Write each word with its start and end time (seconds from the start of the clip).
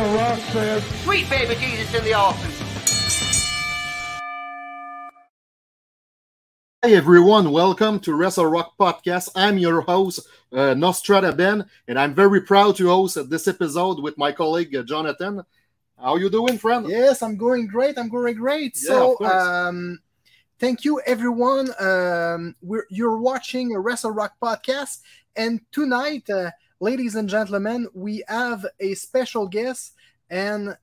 Sweet 0.00 1.28
baby 1.28 1.54
Jesus 1.56 1.94
in 1.94 2.02
the 2.04 2.14
office. 2.14 2.62
Hi 6.82 6.92
everyone, 6.92 7.52
welcome 7.52 8.00
to 8.00 8.14
Wrestle 8.14 8.46
Rock 8.46 8.78
Podcast. 8.80 9.28
I'm 9.36 9.58
your 9.58 9.82
host, 9.82 10.26
uh, 10.54 10.72
Nostrada 10.72 11.34
Ben, 11.34 11.66
and 11.86 11.98
I'm 11.98 12.14
very 12.14 12.40
proud 12.40 12.76
to 12.76 12.88
host 12.88 13.28
this 13.28 13.46
episode 13.46 14.02
with 14.02 14.16
my 14.16 14.32
colleague 14.32 14.74
uh, 14.74 14.84
Jonathan. 14.84 15.42
How 15.98 16.14
are 16.14 16.18
you 16.18 16.30
doing, 16.30 16.56
friend? 16.56 16.88
Yes, 16.88 17.22
I'm 17.22 17.36
going 17.36 17.66
great. 17.66 17.98
I'm 17.98 18.08
going 18.08 18.36
great. 18.36 18.78
Yeah, 18.82 18.88
so, 18.88 19.22
um, 19.26 19.98
thank 20.58 20.82
you, 20.82 21.02
everyone. 21.04 21.68
Um, 21.78 22.56
we're 22.62 22.86
you're 22.88 23.18
watching 23.18 23.74
a 23.74 23.78
Wrestle 23.78 24.12
Rock 24.12 24.32
podcast, 24.42 25.00
and 25.36 25.60
tonight, 25.70 26.30
uh, 26.30 26.52
ladies 26.80 27.14
and 27.14 27.28
gentlemen, 27.28 27.86
we 27.94 28.24
have 28.26 28.66
a 28.80 28.94
special 28.94 29.46
guest, 29.46 29.92
and 30.30 30.76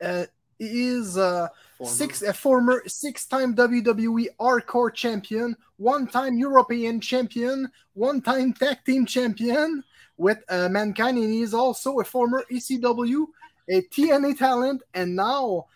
uh, 0.00 0.24
he 0.58 0.88
is 0.88 1.18
uh, 1.18 1.48
Former- 1.78 1.92
six 1.92 2.22
a 2.22 2.32
former 2.32 2.82
six-time 2.86 3.54
WWE 3.56 4.28
Hardcore 4.40 4.94
champion, 4.94 5.56
one-time 5.76 6.38
European 6.38 7.00
champion, 7.00 7.70
one-time 7.94 8.52
Tag 8.52 8.78
Team 8.86 9.04
champion 9.04 9.82
with 10.16 10.38
uh, 10.48 10.68
Mankind, 10.68 11.18
and 11.18 11.32
he's 11.32 11.52
also 11.52 11.98
a 11.98 12.04
former 12.04 12.44
ECW, 12.50 13.26
a 13.68 13.82
TNA 13.82 14.38
talent, 14.38 14.82
and 14.94 15.16
now 15.16 15.66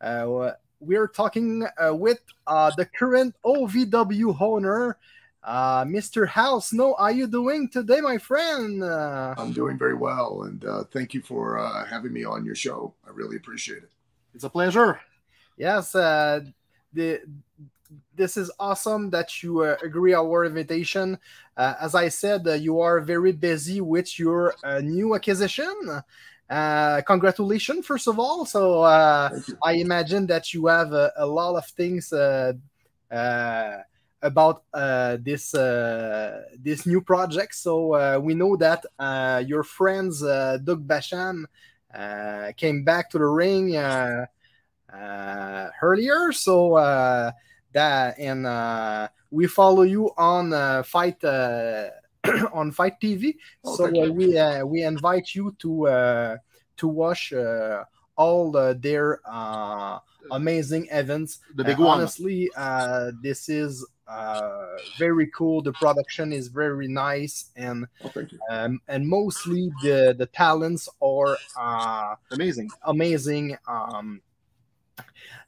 uh, 0.00 0.52
we're 0.78 1.08
talking 1.08 1.66
uh, 1.76 1.92
with 1.94 2.20
uh, 2.46 2.70
the 2.76 2.84
current 2.84 3.34
OVW 3.44 4.40
owner, 4.40 4.96
uh, 5.48 5.84
Mr. 5.84 6.28
House. 6.28 6.74
No, 6.74 6.94
how 6.98 7.04
are 7.04 7.10
you 7.10 7.26
doing 7.26 7.68
today, 7.68 8.02
my 8.02 8.18
friend? 8.18 8.84
Uh, 8.84 9.34
I'm 9.38 9.52
doing 9.52 9.78
very 9.78 9.94
well, 9.94 10.42
and 10.42 10.62
uh, 10.64 10.84
thank 10.92 11.14
you 11.14 11.22
for 11.22 11.58
uh, 11.58 11.86
having 11.86 12.12
me 12.12 12.22
on 12.22 12.44
your 12.44 12.54
show. 12.54 12.92
I 13.06 13.10
really 13.10 13.36
appreciate 13.36 13.78
it. 13.78 13.90
It's 14.34 14.44
a 14.44 14.50
pleasure. 14.50 15.00
yes, 15.56 15.94
uh, 15.94 16.40
the 16.92 17.22
this 18.14 18.36
is 18.36 18.50
awesome 18.60 19.08
that 19.08 19.42
you 19.42 19.62
uh, 19.62 19.76
agree 19.82 20.12
our 20.12 20.44
invitation. 20.44 21.18
Uh, 21.56 21.74
as 21.80 21.94
I 21.94 22.08
said, 22.08 22.46
uh, 22.46 22.52
you 22.52 22.80
are 22.80 23.00
very 23.00 23.32
busy 23.32 23.80
with 23.80 24.18
your 24.18 24.54
uh, 24.62 24.80
new 24.80 25.14
acquisition. 25.14 25.74
Uh, 26.50 27.00
congratulations, 27.06 27.86
first 27.86 28.06
of 28.06 28.18
all. 28.18 28.44
So 28.44 28.82
uh, 28.82 29.30
I 29.64 29.72
imagine 29.74 30.26
that 30.26 30.52
you 30.52 30.66
have 30.66 30.92
a, 30.92 31.10
a 31.16 31.24
lot 31.24 31.56
of 31.56 31.66
things 31.68 32.12
uh, 32.12 32.52
uh, 33.10 33.78
about 34.22 34.64
uh, 34.74 35.16
this 35.20 35.54
uh, 35.54 36.42
this 36.58 36.86
new 36.86 37.00
project. 37.00 37.54
So 37.54 37.94
uh, 37.94 38.18
we 38.22 38.34
know 38.34 38.56
that 38.56 38.84
uh, 38.98 39.42
your 39.46 39.62
friends 39.62 40.22
uh, 40.22 40.58
Doug 40.62 40.86
Basham 40.86 41.44
uh, 41.94 42.52
came 42.56 42.84
back 42.84 43.10
to 43.10 43.18
the 43.18 43.26
ring 43.26 43.76
uh, 43.76 44.26
uh, 44.92 45.68
earlier. 45.82 46.32
So 46.32 46.74
uh, 46.74 47.32
that 47.72 48.18
and 48.18 48.46
uh, 48.46 49.08
we 49.30 49.46
follow 49.46 49.82
you 49.82 50.10
on 50.16 50.52
uh, 50.52 50.82
FITE 50.82 51.24
uh, 51.24 51.88
on 52.52 52.72
FITE 52.72 53.00
TV. 53.00 53.36
Oh, 53.64 53.76
so 53.76 54.10
we 54.10 54.36
uh, 54.36 54.64
we 54.64 54.82
invite 54.82 55.34
you 55.34 55.54
to 55.60 55.86
uh, 55.88 56.36
to 56.76 56.88
watch 56.88 57.32
uh, 57.32 57.84
all 58.18 58.54
uh, 58.56 58.74
their 58.74 59.20
uh, 59.24 59.98
amazing 60.32 60.88
events. 60.90 61.38
The 61.54 61.64
big 61.64 61.78
Uh, 61.80 61.84
one. 61.84 61.98
Honestly, 62.00 62.50
uh, 62.56 63.12
this 63.22 63.48
is 63.48 63.86
uh, 64.08 64.76
very 64.98 65.28
cool. 65.36 65.62
The 65.62 65.72
production 65.72 66.32
is 66.32 66.48
very 66.48 66.88
nice, 66.88 67.50
and 67.56 67.86
Oh, 68.04 68.10
um, 68.50 68.80
and 68.88 69.06
mostly 69.06 69.70
the 69.82 70.14
the 70.18 70.26
talents 70.26 70.88
are 71.00 71.36
uh, 71.56 72.14
Amazing. 72.32 72.68
amazing. 72.84 73.56
Um, 73.66 74.20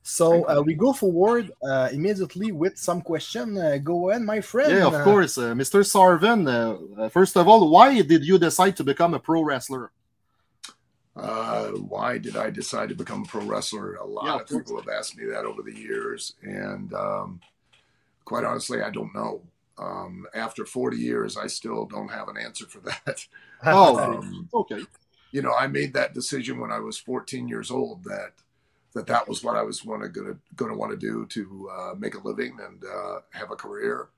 so 0.02 0.26
uh, 0.48 0.62
we 0.64 0.74
go 0.74 0.92
forward 0.92 1.52
uh, 1.62 1.88
immediately 1.92 2.52
with 2.52 2.78
some 2.78 3.00
question. 3.02 3.58
Uh, 3.58 3.76
go 3.78 4.10
ahead, 4.10 4.22
my 4.22 4.40
friend. 4.40 4.70
Yeah, 4.72 4.86
of 4.86 5.04
course. 5.04 5.36
Uh, 5.36 5.52
Mr. 5.54 5.84
Sarven, 5.84 6.40
uh, 6.48 7.08
first 7.10 7.36
of 7.36 7.46
all, 7.48 7.68
why 7.68 8.00
did 8.00 8.24
you 8.24 8.38
decide 8.38 8.76
to 8.76 8.84
become 8.84 9.12
a 9.14 9.18
pro 9.20 9.42
wrestler? 9.42 9.90
Uh, 11.16 11.70
why 11.72 12.18
did 12.18 12.36
I 12.36 12.50
decide 12.50 12.88
to 12.90 12.94
become 12.94 13.22
a 13.22 13.26
pro 13.26 13.44
wrestler? 13.44 13.94
A 13.96 14.06
lot 14.06 14.34
Yeah, 14.34 14.40
of 14.40 14.46
of 14.48 14.48
people 14.48 14.76
have 14.76 14.88
asked 14.88 15.16
me 15.16 15.24
that 15.26 15.44
over 15.44 15.62
the 15.62 15.74
years, 15.76 16.34
and 16.42 16.92
um, 16.94 17.40
quite 18.24 18.44
honestly, 18.44 18.82
I 18.82 18.90
don't 18.90 19.14
know. 19.14 19.42
Um, 19.78 20.26
after 20.34 20.66
40 20.66 20.98
years, 20.98 21.36
I 21.36 21.48
still 21.48 21.86
don't 21.86 22.10
have 22.10 22.28
an 22.28 22.36
answer 22.38 22.66
for 22.66 22.80
that. 22.80 23.26
Oh, 23.70 24.02
Um, 24.02 24.50
okay. 24.52 24.86
you 25.32 25.42
know, 25.42 25.54
I 25.54 25.66
made 25.68 25.94
that 25.94 26.14
decision 26.14 26.60
when 26.60 26.72
I 26.72 26.80
was 26.80 26.98
14 26.98 27.48
years 27.48 27.70
old 27.70 28.04
that 28.04 28.32
that 28.94 29.06
that 29.06 29.28
was 29.28 29.44
what 29.44 29.56
I 29.56 29.62
was 29.62 29.84
wanna, 29.84 30.08
gonna 30.08 30.36
gonna 30.56 30.76
want 30.76 30.92
to 30.92 30.98
do 30.98 31.26
to 31.26 31.70
uh, 31.72 31.94
make 31.98 32.14
a 32.16 32.26
living 32.26 32.58
and 32.60 32.82
uh, 32.84 33.20
have 33.32 33.50
a 33.52 33.56
career. 33.56 34.08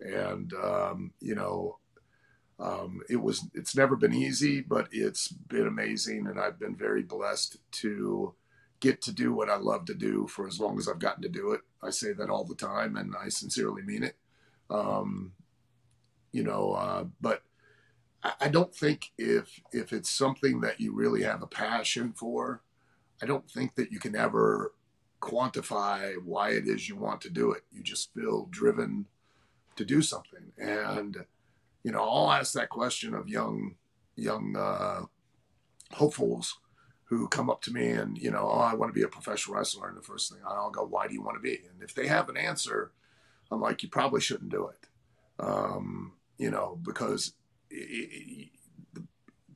And 0.00 0.52
um, 0.54 1.12
you 1.20 1.34
know, 1.34 1.78
um, 2.62 3.00
it 3.10 3.16
was 3.16 3.44
it's 3.54 3.74
never 3.74 3.96
been 3.96 4.14
easy, 4.14 4.60
but 4.60 4.88
it's 4.92 5.28
been 5.28 5.66
amazing, 5.66 6.28
and 6.28 6.38
I've 6.38 6.60
been 6.60 6.76
very 6.76 7.02
blessed 7.02 7.56
to 7.72 8.34
get 8.78 9.02
to 9.02 9.12
do 9.12 9.32
what 9.32 9.50
I 9.50 9.56
love 9.56 9.84
to 9.86 9.94
do 9.94 10.28
for 10.28 10.46
as 10.46 10.60
long 10.60 10.78
as 10.78 10.88
I've 10.88 11.00
gotten 11.00 11.22
to 11.22 11.28
do 11.28 11.52
it. 11.52 11.62
I 11.82 11.90
say 11.90 12.12
that 12.12 12.30
all 12.30 12.44
the 12.44 12.54
time, 12.54 12.96
and 12.96 13.14
I 13.20 13.30
sincerely 13.30 13.82
mean 13.82 14.04
it. 14.04 14.16
Um, 14.70 15.32
you 16.30 16.44
know, 16.44 16.72
uh, 16.74 17.04
but 17.20 17.42
I 18.22 18.32
I 18.42 18.48
don't 18.48 18.72
think 18.72 19.10
if 19.18 19.60
if 19.72 19.92
it's 19.92 20.10
something 20.10 20.60
that 20.60 20.80
you 20.80 20.94
really 20.94 21.24
have 21.24 21.42
a 21.42 21.48
passion 21.48 22.12
for, 22.12 22.62
I 23.20 23.26
don't 23.26 23.50
think 23.50 23.74
that 23.74 23.90
you 23.90 23.98
can 23.98 24.14
ever 24.14 24.72
quantify 25.20 26.14
why 26.24 26.50
it 26.50 26.68
is 26.68 26.88
you 26.88 26.94
want 26.94 27.20
to 27.22 27.30
do 27.30 27.50
it. 27.50 27.62
You 27.72 27.82
just 27.82 28.14
feel 28.14 28.46
driven 28.50 29.06
to 29.74 29.84
do 29.84 30.00
something, 30.00 30.52
and 30.58 31.24
you 31.84 31.92
know, 31.92 32.02
I'll 32.02 32.32
ask 32.32 32.52
that 32.54 32.68
question 32.68 33.14
of 33.14 33.28
young 33.28 33.74
young 34.16 34.56
uh, 34.56 35.02
hopefuls 35.92 36.58
who 37.04 37.28
come 37.28 37.50
up 37.50 37.62
to 37.62 37.72
me 37.72 37.88
and 37.88 38.16
you 38.16 38.30
know, 38.30 38.48
oh, 38.50 38.60
I 38.60 38.74
want 38.74 38.90
to 38.90 38.98
be 38.98 39.04
a 39.04 39.08
professional 39.08 39.56
wrestler, 39.56 39.88
and 39.88 39.96
the 39.96 40.02
first 40.02 40.32
thing 40.32 40.40
I'll 40.46 40.70
go, 40.70 40.84
why 40.84 41.06
do 41.06 41.14
you 41.14 41.22
want 41.22 41.36
to 41.36 41.42
be? 41.42 41.60
And 41.70 41.82
if 41.82 41.94
they 41.94 42.06
have 42.06 42.28
an 42.28 42.36
answer, 42.36 42.92
I'm 43.50 43.60
like, 43.60 43.82
you 43.82 43.88
probably 43.88 44.20
shouldn't 44.20 44.50
do 44.50 44.68
it, 44.68 44.88
um, 45.38 46.12
you 46.38 46.50
know, 46.50 46.78
because 46.82 47.34
it, 47.70 48.48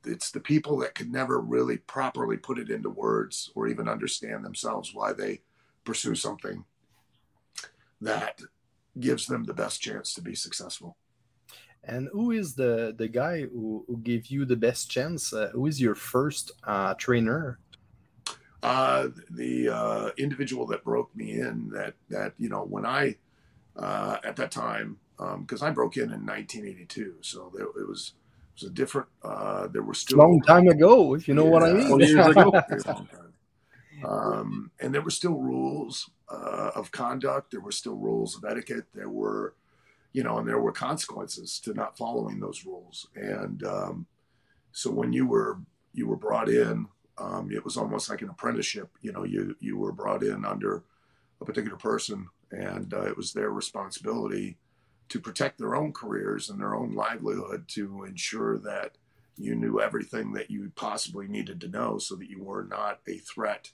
it's 0.05 0.31
the 0.31 0.39
people 0.39 0.77
that 0.77 0.95
could 0.95 1.11
never 1.11 1.39
really 1.39 1.77
properly 1.77 2.37
put 2.37 2.59
it 2.59 2.69
into 2.69 2.89
words 2.89 3.51
or 3.55 3.67
even 3.67 3.89
understand 3.89 4.45
themselves 4.45 4.93
why 4.93 5.13
they 5.13 5.41
pursue 5.83 6.15
something 6.15 6.63
that 8.01 8.41
gives 8.99 9.25
them 9.25 9.43
the 9.43 9.53
best 9.53 9.81
chance 9.81 10.13
to 10.13 10.21
be 10.21 10.35
successful. 10.35 10.97
And 11.87 12.09
who 12.11 12.31
is 12.31 12.53
the 12.53 12.93
the 12.97 13.07
guy 13.07 13.41
who, 13.41 13.85
who 13.87 13.97
gave 13.97 14.27
you 14.27 14.45
the 14.45 14.55
best 14.55 14.91
chance? 14.91 15.33
Uh, 15.33 15.49
who 15.53 15.65
is 15.67 15.79
your 15.81 15.95
first 15.95 16.51
uh, 16.63 16.93
trainer? 16.95 17.59
Uh, 18.61 19.07
the 19.31 19.69
uh, 19.69 20.09
individual 20.17 20.65
that 20.67 20.83
broke 20.83 21.15
me 21.15 21.39
in 21.39 21.69
that 21.73 21.93
that 22.09 22.33
you 22.37 22.49
know 22.49 22.65
when 22.65 22.85
I 22.85 23.15
uh, 23.77 24.17
at 24.23 24.35
that 24.35 24.51
time 24.51 24.97
because 25.39 25.63
I 25.63 25.71
broke 25.71 25.97
in 25.97 26.11
in 26.13 26.25
1982, 26.25 27.15
so 27.21 27.51
there, 27.55 27.65
it 27.65 27.87
was 27.87 28.13
it 28.55 28.63
was 28.63 28.71
a 28.71 28.73
different. 28.73 29.07
Uh, 29.23 29.67
there 29.67 29.81
were 29.81 29.93
still 29.93 30.17
Long 30.17 30.41
time 30.41 30.67
ago, 30.67 31.13
if 31.15 31.27
you 31.27 31.33
know 31.33 31.45
what 31.45 31.63
I 31.63 31.73
mean. 31.73 31.99
Years 31.99 32.27
ago. 32.27 32.51
very 32.69 32.81
long 32.85 33.07
time. 33.07 33.33
Um, 34.03 34.71
and 34.79 34.93
there 34.93 35.01
were 35.01 35.11
still 35.11 35.35
rules 35.35 36.09
uh, 36.29 36.71
of 36.75 36.91
conduct. 36.91 37.51
There 37.51 37.61
were 37.61 37.71
still 37.71 37.95
rules 37.95 38.35
of 38.35 38.45
etiquette. 38.45 38.85
There 38.93 39.09
were, 39.09 39.55
you 40.17 40.23
know, 40.23 40.39
and 40.39 40.47
there 40.47 40.59
were 40.59 40.71
consequences 40.71 41.59
to 41.59 41.75
not 41.75 41.95
following 41.95 42.39
those 42.39 42.65
rules. 42.65 43.07
And 43.15 43.63
um, 43.63 44.07
so 44.71 44.89
when 44.89 45.13
you 45.13 45.27
were 45.27 45.59
you 45.93 46.07
were 46.07 46.15
brought 46.15 46.49
in, 46.49 46.87
um, 47.19 47.51
it 47.51 47.63
was 47.63 47.77
almost 47.77 48.09
like 48.09 48.23
an 48.23 48.29
apprenticeship. 48.29 48.89
You 49.03 49.11
know, 49.11 49.25
you 49.25 49.55
you 49.59 49.77
were 49.77 49.91
brought 49.91 50.23
in 50.23 50.43
under 50.43 50.83
a 51.39 51.45
particular 51.45 51.77
person, 51.77 52.29
and 52.51 52.91
uh, 52.95 53.03
it 53.03 53.15
was 53.15 53.31
their 53.31 53.51
responsibility 53.51 54.57
to 55.09 55.19
protect 55.19 55.59
their 55.59 55.75
own 55.75 55.93
careers 55.93 56.49
and 56.49 56.59
their 56.59 56.73
own 56.73 56.95
livelihood 56.95 57.67
to 57.75 58.03
ensure 58.05 58.57
that 58.57 58.97
you 59.37 59.53
knew 59.53 59.79
everything 59.79 60.33
that 60.33 60.49
you 60.49 60.71
possibly 60.75 61.27
needed 61.27 61.61
to 61.61 61.67
know 61.67 61.99
so 61.99 62.15
that 62.15 62.27
you 62.27 62.41
were 62.41 62.63
not 62.63 63.01
a 63.07 63.19
threat 63.19 63.69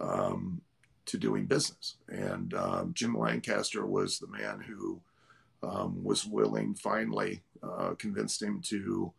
um, 0.00 0.62
to 1.04 1.18
doing 1.18 1.44
business. 1.44 1.96
And 2.08 2.54
um, 2.54 2.94
Jim 2.94 3.14
Lancaster 3.14 3.84
was 3.84 4.18
the 4.18 4.28
man 4.28 4.62
who 4.66 5.02
um, 5.62 6.02
was 6.02 6.26
willing, 6.26 6.74
finally, 6.74 7.42
uh, 7.62 7.94
convinced 7.94 8.42
him 8.42 8.60
to 8.66 9.12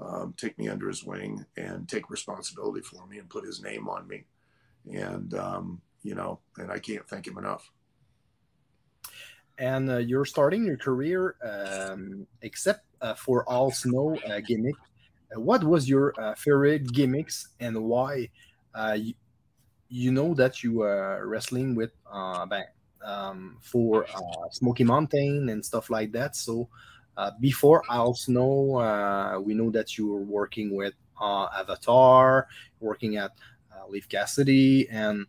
um, 0.00 0.34
take 0.36 0.58
me 0.58 0.68
under 0.68 0.88
his 0.88 1.04
wing 1.04 1.44
and 1.56 1.88
take 1.88 2.10
responsibility 2.10 2.82
for 2.82 3.06
me 3.06 3.18
and 3.18 3.30
put 3.30 3.44
his 3.44 3.62
name 3.62 3.88
on 3.88 4.06
me. 4.06 4.24
And, 4.92 5.32
um, 5.34 5.80
you 6.02 6.14
know, 6.14 6.40
and 6.58 6.70
I 6.70 6.78
can't 6.78 7.08
thank 7.08 7.26
him 7.26 7.38
enough. 7.38 7.70
And 9.58 9.90
uh, 9.90 9.98
you're 9.98 10.26
starting 10.26 10.66
your 10.66 10.76
career, 10.76 11.36
um, 11.42 12.26
except 12.42 12.84
uh, 13.00 13.14
for 13.14 13.50
Al 13.50 13.70
Snow 13.70 14.18
uh, 14.28 14.40
gimmick. 14.40 14.74
Uh, 15.34 15.40
what 15.40 15.64
was 15.64 15.88
your 15.88 16.14
uh, 16.20 16.34
favorite 16.34 16.92
gimmicks 16.92 17.48
and 17.60 17.82
why? 17.84 18.28
You, 18.96 19.14
you, 19.88 20.12
know 20.12 20.34
that 20.34 20.62
you 20.62 20.74
were 20.74 21.26
wrestling 21.26 21.74
with 21.74 21.92
um, 23.36 23.56
for 23.60 24.06
Smoky 24.50 24.84
Mountain 24.84 25.48
and 25.48 25.64
stuff 25.64 25.90
like 25.90 26.12
that. 26.12 26.36
So 26.36 26.68
before 27.40 27.82
Al 27.90 28.14
Snow, 28.14 29.42
we 29.44 29.54
know 29.54 29.70
that 29.70 29.96
you 29.96 30.08
were 30.08 30.22
working 30.22 30.74
with 30.74 30.94
Avatar, 31.20 32.48
working 32.80 33.16
at 33.16 33.32
Leif 33.88 34.08
Cassidy, 34.08 34.88
and 34.90 35.26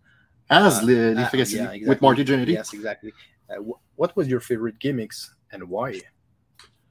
as 0.50 0.80
uh, 0.80 0.84
Leif 0.84 1.32
Cassidy 1.32 1.58
yeah, 1.58 1.64
exactly. 1.64 1.88
with 1.88 2.02
Marty 2.02 2.26
Jannetty. 2.26 2.54
Yes, 2.54 2.74
exactly. 2.74 3.14
Uh, 3.50 3.64
what 3.96 4.16
was 4.16 4.28
your 4.28 4.40
favorite 4.40 4.80
gimmicks 4.80 5.34
and 5.52 5.64
why? 5.70 6.02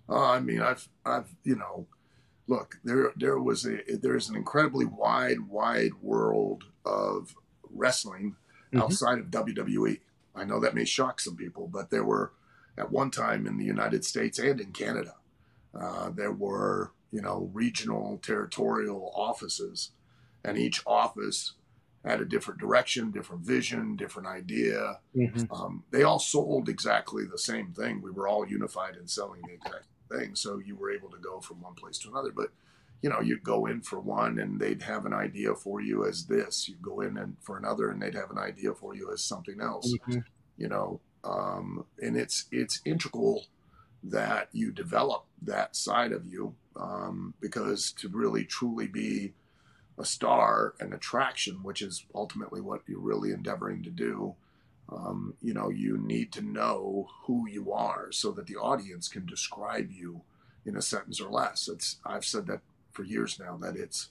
Uh, 0.08 0.30
I 0.30 0.40
mean, 0.40 0.60
I've, 0.60 0.88
I've, 1.04 1.34
you 1.44 1.56
know, 1.56 1.86
look, 2.46 2.78
there, 2.84 3.12
there 3.16 3.38
was 3.40 3.66
a, 3.66 3.78
there's 4.00 4.28
an 4.28 4.36
incredibly 4.36 4.86
wide, 4.86 5.40
wide 5.40 5.92
world 6.02 6.64
of 6.84 7.34
wrestling 7.70 8.36
mm-hmm. 8.72 8.82
outside 8.82 9.18
of 9.18 9.26
WWE. 9.26 10.00
I 10.36 10.44
know 10.44 10.60
that 10.60 10.74
may 10.74 10.84
shock 10.84 11.20
some 11.20 11.36
people, 11.36 11.66
but 11.66 11.90
there 11.90 12.04
were 12.04 12.32
at 12.78 12.92
one 12.92 13.10
time 13.10 13.46
in 13.46 13.56
the 13.56 13.64
United 13.64 14.04
States 14.04 14.38
and 14.38 14.60
in 14.60 14.72
Canada, 14.72 15.14
uh, 15.78 16.10
there 16.10 16.32
were, 16.32 16.92
you 17.10 17.22
know, 17.22 17.50
regional 17.52 18.18
territorial 18.22 19.12
offices, 19.14 19.92
and 20.44 20.58
each 20.58 20.82
office 20.86 21.54
had 22.04 22.20
a 22.20 22.24
different 22.24 22.60
direction, 22.60 23.10
different 23.10 23.42
vision, 23.42 23.96
different 23.96 24.28
idea. 24.28 25.00
Mm-hmm. 25.16 25.52
Um, 25.52 25.84
they 25.90 26.04
all 26.04 26.18
sold 26.20 26.68
exactly 26.68 27.24
the 27.24 27.38
same 27.38 27.72
thing. 27.72 28.00
We 28.00 28.10
were 28.10 28.28
all 28.28 28.46
unified 28.46 28.96
in 28.96 29.08
selling 29.08 29.40
the 29.42 29.54
exact 29.54 29.86
thing. 30.10 30.36
So 30.36 30.58
you 30.58 30.76
were 30.76 30.90
able 30.90 31.10
to 31.10 31.18
go 31.18 31.40
from 31.40 31.60
one 31.60 31.74
place 31.74 31.98
to 31.98 32.10
another. 32.10 32.30
But 32.30 32.50
you 33.02 33.10
know, 33.10 33.20
you'd 33.20 33.44
go 33.44 33.66
in 33.66 33.82
for 33.82 34.00
one 34.00 34.38
and 34.38 34.58
they'd 34.58 34.82
have 34.82 35.06
an 35.06 35.12
idea 35.12 35.54
for 35.54 35.80
you 35.80 36.06
as 36.06 36.26
this. 36.26 36.68
You 36.68 36.76
go 36.80 37.00
in 37.00 37.16
and 37.16 37.36
for 37.40 37.56
another 37.56 37.90
and 37.90 38.00
they'd 38.00 38.14
have 38.14 38.30
an 38.30 38.38
idea 38.38 38.74
for 38.74 38.94
you 38.94 39.12
as 39.12 39.22
something 39.22 39.60
else. 39.60 39.92
Mm-hmm. 39.92 40.20
You 40.56 40.68
know, 40.68 41.00
um, 41.24 41.84
and 42.00 42.16
it's 42.16 42.46
it's 42.50 42.80
integral 42.84 43.46
that 44.02 44.48
you 44.52 44.72
develop 44.72 45.26
that 45.42 45.76
side 45.76 46.12
of 46.12 46.26
you 46.26 46.54
um, 46.76 47.34
because 47.40 47.92
to 47.92 48.08
really 48.08 48.44
truly 48.44 48.86
be 48.86 49.32
a 49.98 50.04
star, 50.04 50.74
an 50.80 50.92
attraction, 50.92 51.62
which 51.62 51.82
is 51.82 52.04
ultimately 52.14 52.60
what 52.60 52.82
you're 52.86 53.00
really 53.00 53.32
endeavoring 53.32 53.82
to 53.82 53.90
do, 53.90 54.34
um, 54.90 55.34
you 55.40 55.54
know, 55.54 55.68
you 55.68 55.98
need 55.98 56.32
to 56.32 56.42
know 56.42 57.08
who 57.24 57.48
you 57.48 57.72
are 57.72 58.12
so 58.12 58.30
that 58.32 58.46
the 58.46 58.56
audience 58.56 59.08
can 59.08 59.26
describe 59.26 59.90
you 59.90 60.22
in 60.64 60.76
a 60.76 60.82
sentence 60.82 61.20
or 61.20 61.30
less. 61.30 61.68
It's 61.68 61.96
I've 62.04 62.24
said 62.24 62.46
that 62.46 62.60
for 62.96 63.04
years 63.04 63.38
now 63.38 63.56
that 63.58 63.76
it's 63.76 64.08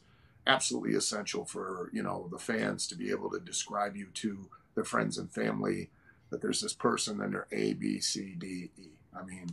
absolutely 0.48 0.94
essential 0.96 1.44
for 1.44 1.90
you 1.92 2.04
know 2.04 2.28
the 2.32 2.38
fans 2.38 2.88
to 2.88 2.96
be 2.96 3.10
able 3.10 3.30
to 3.32 3.40
describe 3.40 3.96
you 3.96 4.08
to 4.14 4.48
their 4.76 4.84
friends 4.84 5.18
and 5.18 5.32
family 5.32 5.90
that 6.30 6.42
there's 6.42 6.62
this 6.62 6.74
person 6.74 7.20
and 7.22 7.34
they're 7.34 7.48
A 7.52 7.74
B 7.74 8.00
C 8.00 8.36
D 8.38 8.70
E. 8.78 8.90
I 9.18 9.24
mean, 9.24 9.48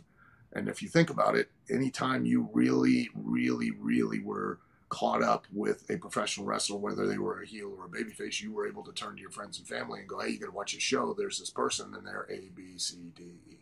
and 0.51 0.67
if 0.67 0.81
you 0.81 0.89
think 0.89 1.09
about 1.09 1.35
it, 1.35 1.49
anytime 1.69 2.25
you 2.25 2.49
really, 2.53 3.09
really, 3.15 3.71
really 3.71 4.19
were 4.19 4.59
caught 4.89 5.23
up 5.23 5.47
with 5.51 5.89
a 5.89 5.97
professional 5.97 6.45
wrestler, 6.45 6.77
whether 6.77 7.07
they 7.07 7.17
were 7.17 7.41
a 7.41 7.47
heel 7.47 7.73
or 7.77 7.85
a 7.85 7.89
babyface, 7.89 8.41
you 8.41 8.51
were 8.51 8.67
able 8.67 8.83
to 8.83 8.91
turn 8.91 9.15
to 9.15 9.21
your 9.21 9.31
friends 9.31 9.57
and 9.57 9.67
family 9.67 9.99
and 10.01 10.09
go, 10.09 10.19
"Hey, 10.19 10.29
you 10.31 10.39
got 10.39 10.47
to 10.47 10.51
watch 10.51 10.75
a 10.75 10.79
show. 10.79 11.13
There's 11.13 11.39
this 11.39 11.49
person, 11.49 11.95
and 11.95 12.05
they're 12.05 12.27
A, 12.29 12.49
B, 12.55 12.77
C, 12.77 12.97
D, 13.15 13.23
E." 13.49 13.57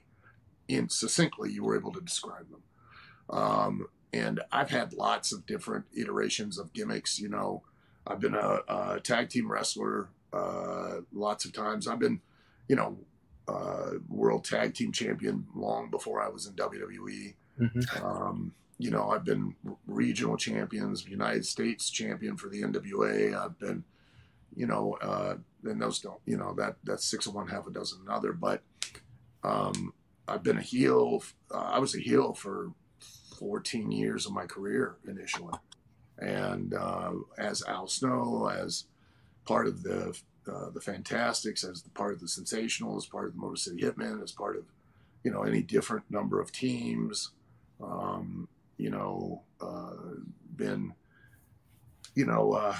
In 0.67 0.89
succinctly, 0.89 1.51
you 1.51 1.63
were 1.63 1.77
able 1.77 1.93
to 1.93 2.01
describe 2.01 2.47
them. 2.49 2.63
Um, 3.29 3.87
and 4.13 4.41
I've 4.51 4.69
had 4.69 4.93
lots 4.93 5.31
of 5.31 5.45
different 5.45 5.85
iterations 5.95 6.57
of 6.57 6.73
gimmicks. 6.73 7.19
You 7.19 7.29
know, 7.29 7.63
I've 8.05 8.19
been 8.19 8.35
a, 8.35 8.59
a 8.67 8.99
tag 8.99 9.29
team 9.29 9.51
wrestler 9.51 10.09
uh, 10.33 11.01
lots 11.13 11.45
of 11.45 11.53
times. 11.53 11.87
I've 11.87 11.99
been, 11.99 12.21
you 12.67 12.75
know, 12.75 12.97
uh, 13.47 13.91
world 14.07 14.45
tag 14.45 14.73
team 14.73 14.91
champion 14.91 15.47
long 15.55 15.89
before 15.89 16.21
I 16.21 16.29
was 16.29 16.45
in 16.45 16.53
WWE. 16.53 17.33
Mm-hmm. 17.59 18.05
Um, 18.05 18.53
you 18.77 18.89
know, 18.89 19.09
I've 19.09 19.25
been 19.25 19.55
regional 19.85 20.37
champions, 20.37 21.07
United 21.07 21.45
States 21.45 21.89
champion 21.89 22.37
for 22.37 22.49
the 22.49 22.63
NWA. 22.63 23.37
I've 23.37 23.59
been, 23.59 23.83
you 24.55 24.65
know, 24.65 24.97
uh, 25.01 25.35
and 25.63 25.81
those 25.81 25.99
don't, 25.99 26.19
you 26.25 26.37
know, 26.37 26.53
that 26.57 26.75
that's 26.83 27.05
six 27.05 27.27
of 27.27 27.35
one, 27.35 27.47
half 27.47 27.67
a 27.67 27.71
dozen 27.71 27.99
another. 28.07 28.33
But 28.33 28.63
um, 29.43 29.93
I've 30.27 30.43
been 30.43 30.57
a 30.57 30.61
heel. 30.61 31.23
Uh, 31.53 31.57
I 31.73 31.79
was 31.79 31.95
a 31.95 31.99
heel 31.99 32.33
for 32.33 32.71
14 33.41 33.91
years 33.91 34.27
of 34.27 34.33
my 34.33 34.45
career 34.45 34.97
initially, 35.07 35.55
and 36.19 36.75
uh, 36.75 37.11
as 37.39 37.63
Al 37.67 37.87
Snow, 37.87 38.47
as 38.47 38.85
part 39.45 39.65
of 39.65 39.81
the 39.81 40.15
uh, 40.47 40.69
the 40.69 40.79
Fantastics, 40.79 41.63
as 41.63 41.81
part 41.95 42.13
of 42.13 42.19
the 42.19 42.27
Sensational, 42.27 42.97
as 42.97 43.07
part 43.07 43.27
of 43.27 43.33
the 43.33 43.39
Motor 43.39 43.55
City 43.55 43.81
Hitmen, 43.81 44.23
as 44.23 44.31
part 44.31 44.55
of, 44.57 44.65
you 45.23 45.31
know, 45.31 45.41
any 45.41 45.61
different 45.61 46.03
number 46.09 46.39
of 46.39 46.51
teams. 46.51 47.31
Um, 47.81 48.47
you 48.77 48.91
know, 48.91 49.41
uh, 49.59 49.93
been, 50.55 50.93
you 52.15 52.25
know, 52.25 52.53
uh, 52.53 52.77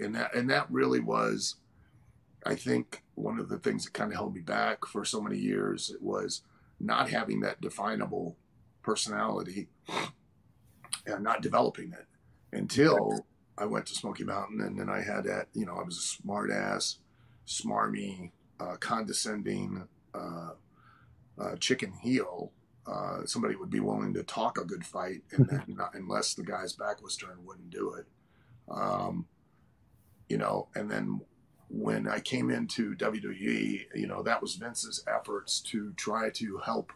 and 0.00 0.14
that 0.16 0.34
and 0.34 0.50
that 0.50 0.70
really 0.70 1.00
was, 1.00 1.56
I 2.44 2.56
think, 2.56 3.02
one 3.14 3.38
of 3.38 3.48
the 3.48 3.58
things 3.58 3.84
that 3.84 3.92
kind 3.92 4.10
of 4.10 4.16
held 4.16 4.34
me 4.34 4.40
back 4.40 4.86
for 4.86 5.04
so 5.04 5.20
many 5.20 5.38
years. 5.38 5.90
It 5.90 6.02
was 6.02 6.42
not 6.80 7.10
having 7.10 7.40
that 7.40 7.60
definable 7.60 8.36
personality 8.84 9.68
and 11.06 11.24
not 11.24 11.42
developing 11.42 11.92
it 11.92 12.06
until 12.56 13.26
I 13.58 13.66
went 13.66 13.86
to 13.86 13.94
Smoky 13.94 14.24
Mountain, 14.24 14.60
and 14.60 14.78
then 14.78 14.88
I 14.88 15.02
had 15.02 15.24
that. 15.24 15.48
You 15.52 15.66
know, 15.66 15.76
I 15.76 15.82
was 15.82 15.96
a 15.98 16.00
smart 16.00 16.50
ass, 16.50 16.98
smarmy, 17.46 18.30
uh, 18.60 18.76
condescending 18.76 19.88
uh, 20.14 20.50
uh, 21.38 21.56
chicken 21.56 21.92
heel 21.92 22.52
uh, 22.86 23.24
somebody 23.24 23.56
would 23.56 23.70
be 23.70 23.80
willing 23.80 24.12
to 24.14 24.22
talk 24.22 24.58
a 24.58 24.64
good 24.64 24.84
fight, 24.84 25.22
and 25.32 25.48
then 25.48 25.64
not, 25.68 25.94
unless 25.94 26.34
the 26.34 26.42
guy's 26.42 26.72
back 26.74 27.02
was 27.02 27.16
turned, 27.16 27.44
wouldn't 27.44 27.70
do 27.70 27.94
it. 27.94 28.06
Um, 28.70 29.26
you 30.28 30.38
know, 30.38 30.68
and 30.74 30.90
then 30.90 31.20
when 31.68 32.06
I 32.06 32.20
came 32.20 32.50
into 32.50 32.94
WWE, 32.94 33.86
you 33.94 34.06
know, 34.06 34.22
that 34.22 34.42
was 34.42 34.56
Vince's 34.56 35.02
efforts 35.06 35.60
to 35.62 35.92
try 35.96 36.30
to 36.30 36.58
help 36.58 36.92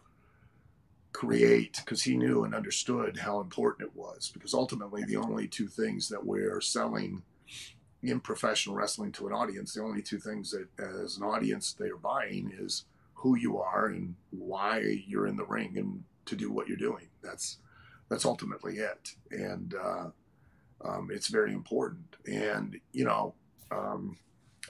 create 1.11 1.81
because 1.83 2.03
he 2.03 2.15
knew 2.15 2.43
and 2.43 2.53
understood 2.53 3.17
how 3.17 3.39
important 3.39 3.89
it 3.89 3.95
was. 3.95 4.31
Because 4.33 4.53
ultimately, 4.53 5.03
the 5.03 5.17
only 5.17 5.47
two 5.47 5.67
things 5.67 6.09
that 6.09 6.25
we're 6.25 6.61
selling 6.61 7.23
in 8.01 8.19
professional 8.19 8.75
wrestling 8.75 9.11
to 9.11 9.27
an 9.27 9.33
audience, 9.33 9.73
the 9.73 9.83
only 9.83 10.01
two 10.01 10.19
things 10.19 10.51
that 10.51 10.67
as 11.03 11.17
an 11.17 11.23
audience 11.23 11.73
they 11.73 11.89
are 11.89 11.97
buying 11.97 12.51
is 12.57 12.85
who 13.15 13.35
you 13.35 13.57
are 13.59 13.87
and 13.87 14.15
why 14.31 14.79
you're 15.05 15.27
in 15.27 15.35
the 15.35 15.45
ring 15.45 15.77
and 15.77 16.03
to 16.25 16.35
do 16.35 16.51
what 16.51 16.67
you're 16.67 16.77
doing. 16.77 17.07
That's 17.21 17.57
that's 18.09 18.25
ultimately 18.25 18.77
it, 18.77 19.15
and 19.31 19.75
uh, 19.75 20.05
um, 20.83 21.09
it's 21.11 21.27
very 21.27 21.53
important. 21.53 22.15
And 22.25 22.79
you 22.93 23.05
know, 23.05 23.33
um, 23.71 24.17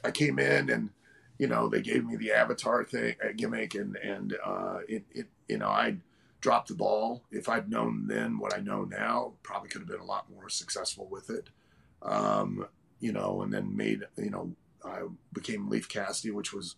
I 0.04 0.12
came 0.12 0.40
in 0.40 0.70
and 0.70 0.90
you 1.38 1.48
know 1.48 1.70
they 1.70 1.82
gave 1.82 2.06
me 2.06 2.16
the 2.16 2.32
avatar 2.32 2.84
thing 2.84 3.16
uh, 3.24 3.30
gimmick, 3.36 3.76
and 3.76 3.96
and 3.98 4.36
uh, 4.44 4.80
it, 4.88 5.04
it 5.12 5.28
you 5.48 5.58
know 5.58 5.70
I 5.70 5.98
dropped 6.42 6.70
the 6.70 6.76
ball. 6.76 7.24
If 7.32 7.50
I'd 7.50 7.70
known 7.70 8.08
then 8.08 8.40
what 8.40 8.56
I 8.56 8.60
know 8.60 8.86
now, 8.86 9.34
probably 9.44 9.70
could 9.70 9.82
have 9.82 9.90
been 9.90 10.00
a 10.00 10.06
lot 10.06 10.30
more 10.30 10.50
successful 10.50 11.08
with 11.10 11.30
it. 11.30 11.50
Um, 12.02 12.68
you 13.00 13.12
know, 13.12 13.42
and 13.42 13.54
then 13.54 13.76
made 13.76 14.04
you 14.18 14.30
know 14.30 14.52
I 14.84 15.02
became 15.34 15.70
Leif 15.70 15.90
Cassidy, 15.90 16.32
which 16.32 16.54
was 16.54 16.76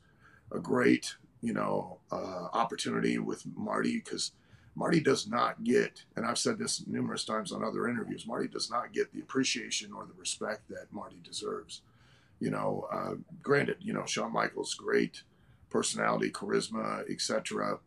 a 0.51 0.59
great 0.59 1.15
you 1.41 1.53
know, 1.53 1.97
uh, 2.11 2.47
opportunity 2.53 3.17
with 3.17 3.43
Marty 3.55 3.97
because 3.97 4.31
Marty 4.75 4.99
does 4.99 5.27
not 5.27 5.63
get, 5.63 6.03
and 6.15 6.25
I've 6.25 6.37
said 6.37 6.57
this 6.57 6.85
numerous 6.87 7.25
times 7.25 7.51
on 7.51 7.63
other 7.63 7.89
interviews, 7.89 8.27
Marty 8.27 8.47
does 8.47 8.69
not 8.69 8.93
get 8.93 9.11
the 9.11 9.19
appreciation 9.19 9.91
or 9.91 10.05
the 10.05 10.13
respect 10.17 10.69
that 10.69 10.91
Marty 10.91 11.19
deserves. 11.23 11.81
You 12.39 12.51
know, 12.51 12.87
uh, 12.91 13.15
granted, 13.41 13.77
you 13.81 13.93
know, 13.93 14.05
Shawn 14.05 14.31
Michaels, 14.31 14.73
great 14.75 15.23
personality, 15.69 16.29
charisma, 16.31 17.09
etc. 17.11 17.79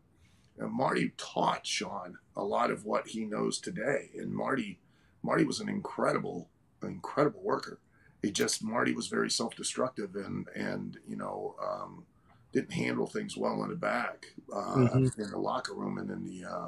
And 0.57 0.71
Marty 0.71 1.11
taught 1.17 1.65
Shawn 1.65 2.17
a 2.35 2.43
lot 2.43 2.71
of 2.71 2.85
what 2.85 3.07
he 3.07 3.25
knows 3.25 3.59
today. 3.59 4.11
And 4.17 4.33
Marty, 4.33 4.79
Marty 5.21 5.43
was 5.43 5.59
an 5.59 5.69
incredible, 5.69 6.49
incredible 6.81 7.41
worker. 7.41 7.79
He 8.21 8.31
just 8.31 8.63
Marty 8.63 8.93
was 8.93 9.07
very 9.07 9.29
self-destructive 9.29 10.15
and 10.15 10.47
and 10.55 10.97
you 11.07 11.15
know 11.15 11.55
um, 11.63 12.05
didn't 12.53 12.73
handle 12.73 13.05
things 13.05 13.37
well 13.37 13.61
in 13.63 13.69
the 13.69 13.75
back 13.75 14.27
uh, 14.51 14.75
mm-hmm. 14.75 15.21
in 15.21 15.29
the 15.29 15.37
locker 15.37 15.73
room 15.73 15.97
and 15.97 16.09
in 16.09 16.23
the 16.23 16.49
uh, 16.49 16.67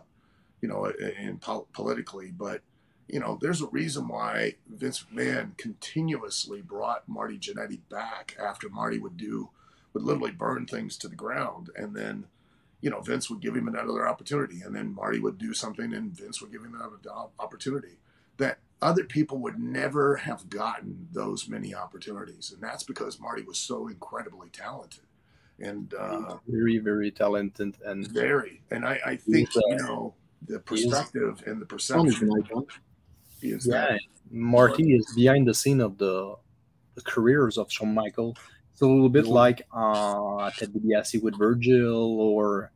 you 0.61 0.67
know 0.67 0.85
and 0.85 1.41
po- 1.41 1.67
politically. 1.73 2.31
But 2.31 2.61
you 3.07 3.19
know, 3.19 3.37
there's 3.41 3.61
a 3.61 3.67
reason 3.67 4.07
why 4.07 4.55
Vince 4.67 5.05
McMahon 5.11 5.57
continuously 5.57 6.61
brought 6.61 7.07
Marty 7.07 7.37
Jannetty 7.37 7.79
back 7.89 8.35
after 8.39 8.69
Marty 8.69 8.99
would 8.99 9.17
do 9.17 9.49
would 9.93 10.03
literally 10.03 10.31
burn 10.31 10.65
things 10.65 10.97
to 10.97 11.07
the 11.07 11.15
ground, 11.15 11.69
and 11.75 11.95
then 11.95 12.25
you 12.81 12.89
know 12.89 13.01
Vince 13.01 13.29
would 13.29 13.41
give 13.41 13.55
him 13.55 13.67
another 13.67 14.07
opportunity, 14.07 14.61
and 14.61 14.75
then 14.75 14.93
Marty 14.93 15.19
would 15.19 15.37
do 15.37 15.53
something, 15.53 15.93
and 15.93 16.11
Vince 16.11 16.41
would 16.41 16.51
give 16.51 16.63
him 16.63 16.75
another 16.75 16.97
opportunity. 17.39 17.99
That 18.37 18.59
other 18.81 19.03
people 19.03 19.39
would 19.39 19.59
never 19.59 20.17
have 20.17 20.49
gotten 20.49 21.07
those 21.11 21.47
many 21.47 21.73
opportunities, 21.73 22.51
and 22.51 22.61
that's 22.61 22.83
because 22.83 23.19
Marty 23.19 23.41
was 23.41 23.57
so 23.57 23.87
incredibly 23.87 24.49
talented 24.49 25.03
and 25.59 25.93
uh, 25.93 26.37
very, 26.47 26.77
very 26.77 27.11
talented 27.11 27.75
and 27.85 28.07
very. 28.07 28.61
And 28.71 28.85
I, 28.85 28.99
I 29.05 29.15
think 29.15 29.49
uh, 29.55 29.61
you 29.69 29.77
know 29.77 30.13
the 30.45 30.59
perspective 30.59 31.43
and 31.45 31.61
the 31.61 31.65
perception 31.65 32.31
is 33.41 33.67
yeah. 33.67 33.87
That, 33.87 33.99
Marty 34.29 34.95
is 34.95 35.13
behind 35.15 35.47
the 35.47 35.53
scene 35.53 35.81
of 35.81 35.97
the 35.97 36.35
the 36.95 37.01
careers 37.01 37.57
of 37.57 37.71
Shawn 37.71 37.93
Michael. 37.93 38.35
It's 38.77 38.83
a 38.83 38.85
little 38.85 39.09
bit 39.09 39.25
like 39.25 39.63
uh, 39.73 40.51
Ted 40.51 40.71
DiBiase 40.71 41.23
with 41.23 41.35
Virgil 41.35 42.21
or 42.21 42.71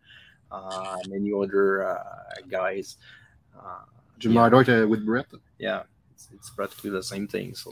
uh, 0.52 0.98
many 1.08 1.32
other 1.32 1.88
uh, 1.88 2.42
guys. 2.50 2.98
Uh, 3.56 3.86
Jim 4.18 4.32
yeah. 4.32 4.46
Uh, 4.46 4.88
with 4.88 5.06
Bret. 5.06 5.28
Yeah, 5.60 5.84
it's, 6.12 6.30
it's 6.34 6.50
practically 6.50 6.90
the 6.90 7.04
same 7.04 7.28
thing. 7.28 7.54
So, 7.54 7.72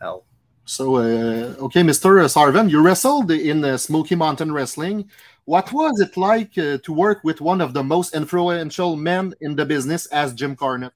hell. 0.00 0.24
So, 0.64 0.96
uh, 0.96 1.54
okay, 1.66 1.82
Mr. 1.82 2.24
Sarven, 2.32 2.70
you 2.70 2.80
wrestled 2.80 3.30
in 3.30 3.62
uh, 3.62 3.76
Smoky 3.76 4.14
Mountain 4.14 4.52
Wrestling. 4.52 5.10
What 5.44 5.70
was 5.70 6.00
it 6.00 6.16
like 6.16 6.56
uh, 6.56 6.78
to 6.78 6.92
work 6.94 7.20
with 7.24 7.42
one 7.42 7.60
of 7.60 7.74
the 7.74 7.84
most 7.84 8.14
influential 8.14 8.96
men 8.96 9.34
in 9.42 9.56
the 9.56 9.66
business 9.66 10.06
as 10.06 10.32
Jim 10.32 10.56
Cornette? 10.56 10.92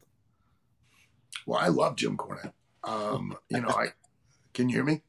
Well, 1.44 1.60
I 1.60 1.68
love 1.68 1.96
Jim 1.96 2.16
Cornette. 2.16 2.54
Um, 2.84 3.36
you 3.50 3.60
know, 3.60 3.68
I 3.68 3.88
can 4.54 4.70
you 4.70 4.76
hear 4.76 4.84
me? 4.84 5.02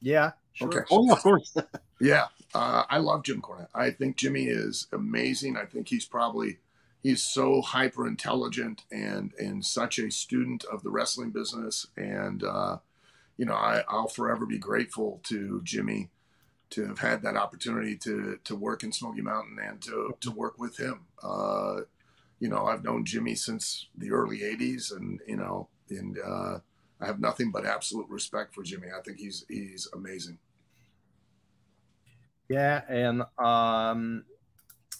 Yeah. 0.00 0.30
Sure. 0.52 0.68
Okay. 0.68 0.80
Oh, 0.90 1.06
yeah, 1.06 1.12
of 1.12 1.22
course. 1.22 1.56
yeah, 2.00 2.26
uh, 2.54 2.84
I 2.88 2.98
love 2.98 3.22
Jim 3.22 3.40
Cornette. 3.40 3.68
I 3.74 3.90
think 3.90 4.16
Jimmy 4.16 4.44
is 4.44 4.86
amazing. 4.92 5.56
I 5.56 5.64
think 5.64 5.88
he's 5.88 6.06
probably 6.06 6.58
he's 7.02 7.22
so 7.22 7.62
hyper 7.62 8.06
intelligent 8.06 8.84
and 8.90 9.32
and 9.38 9.64
such 9.64 9.98
a 9.98 10.10
student 10.10 10.64
of 10.64 10.82
the 10.82 10.90
wrestling 10.90 11.30
business. 11.30 11.86
And 11.96 12.42
uh, 12.42 12.78
you 13.36 13.46
know, 13.46 13.54
I, 13.54 13.84
I'll 13.88 14.08
forever 14.08 14.44
be 14.46 14.58
grateful 14.58 15.20
to 15.24 15.60
Jimmy 15.64 16.10
to 16.70 16.86
have 16.86 16.98
had 17.00 17.22
that 17.22 17.36
opportunity 17.36 17.96
to 17.98 18.38
to 18.44 18.56
work 18.56 18.82
in 18.82 18.92
Smoky 18.92 19.22
Mountain 19.22 19.58
and 19.62 19.80
to 19.82 20.14
to 20.20 20.30
work 20.30 20.58
with 20.58 20.78
him. 20.78 21.06
Uh, 21.22 21.82
you 22.38 22.48
know, 22.48 22.66
I've 22.66 22.84
known 22.84 23.04
Jimmy 23.04 23.34
since 23.34 23.86
the 23.96 24.12
early 24.12 24.40
'80s, 24.40 24.94
and 24.94 25.20
you 25.26 25.36
know, 25.36 25.68
and 25.90 26.18
uh, 26.18 26.58
I 27.00 27.06
have 27.06 27.20
nothing 27.20 27.50
but 27.50 27.64
absolute 27.64 28.08
respect 28.08 28.54
for 28.54 28.62
Jimmy. 28.62 28.88
I 28.96 29.00
think 29.02 29.18
he's 29.18 29.44
he's 29.48 29.88
amazing. 29.94 30.38
Yeah, 32.48 32.82
and 32.88 33.22
um, 33.38 34.24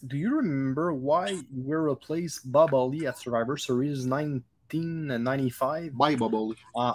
do 0.07 0.17
you 0.17 0.37
remember 0.37 0.93
why 0.95 1.29
you 1.29 1.63
were 1.65 1.83
replaced 1.83 2.51
Bob 2.51 2.71
Holly 2.71 3.07
at 3.07 3.19
Survivor 3.19 3.57
Series 3.57 4.07
1995? 4.07 5.97
By 5.97 6.15
Bob 6.15 6.31
Holly. 6.31 6.57
Uh, 6.75 6.95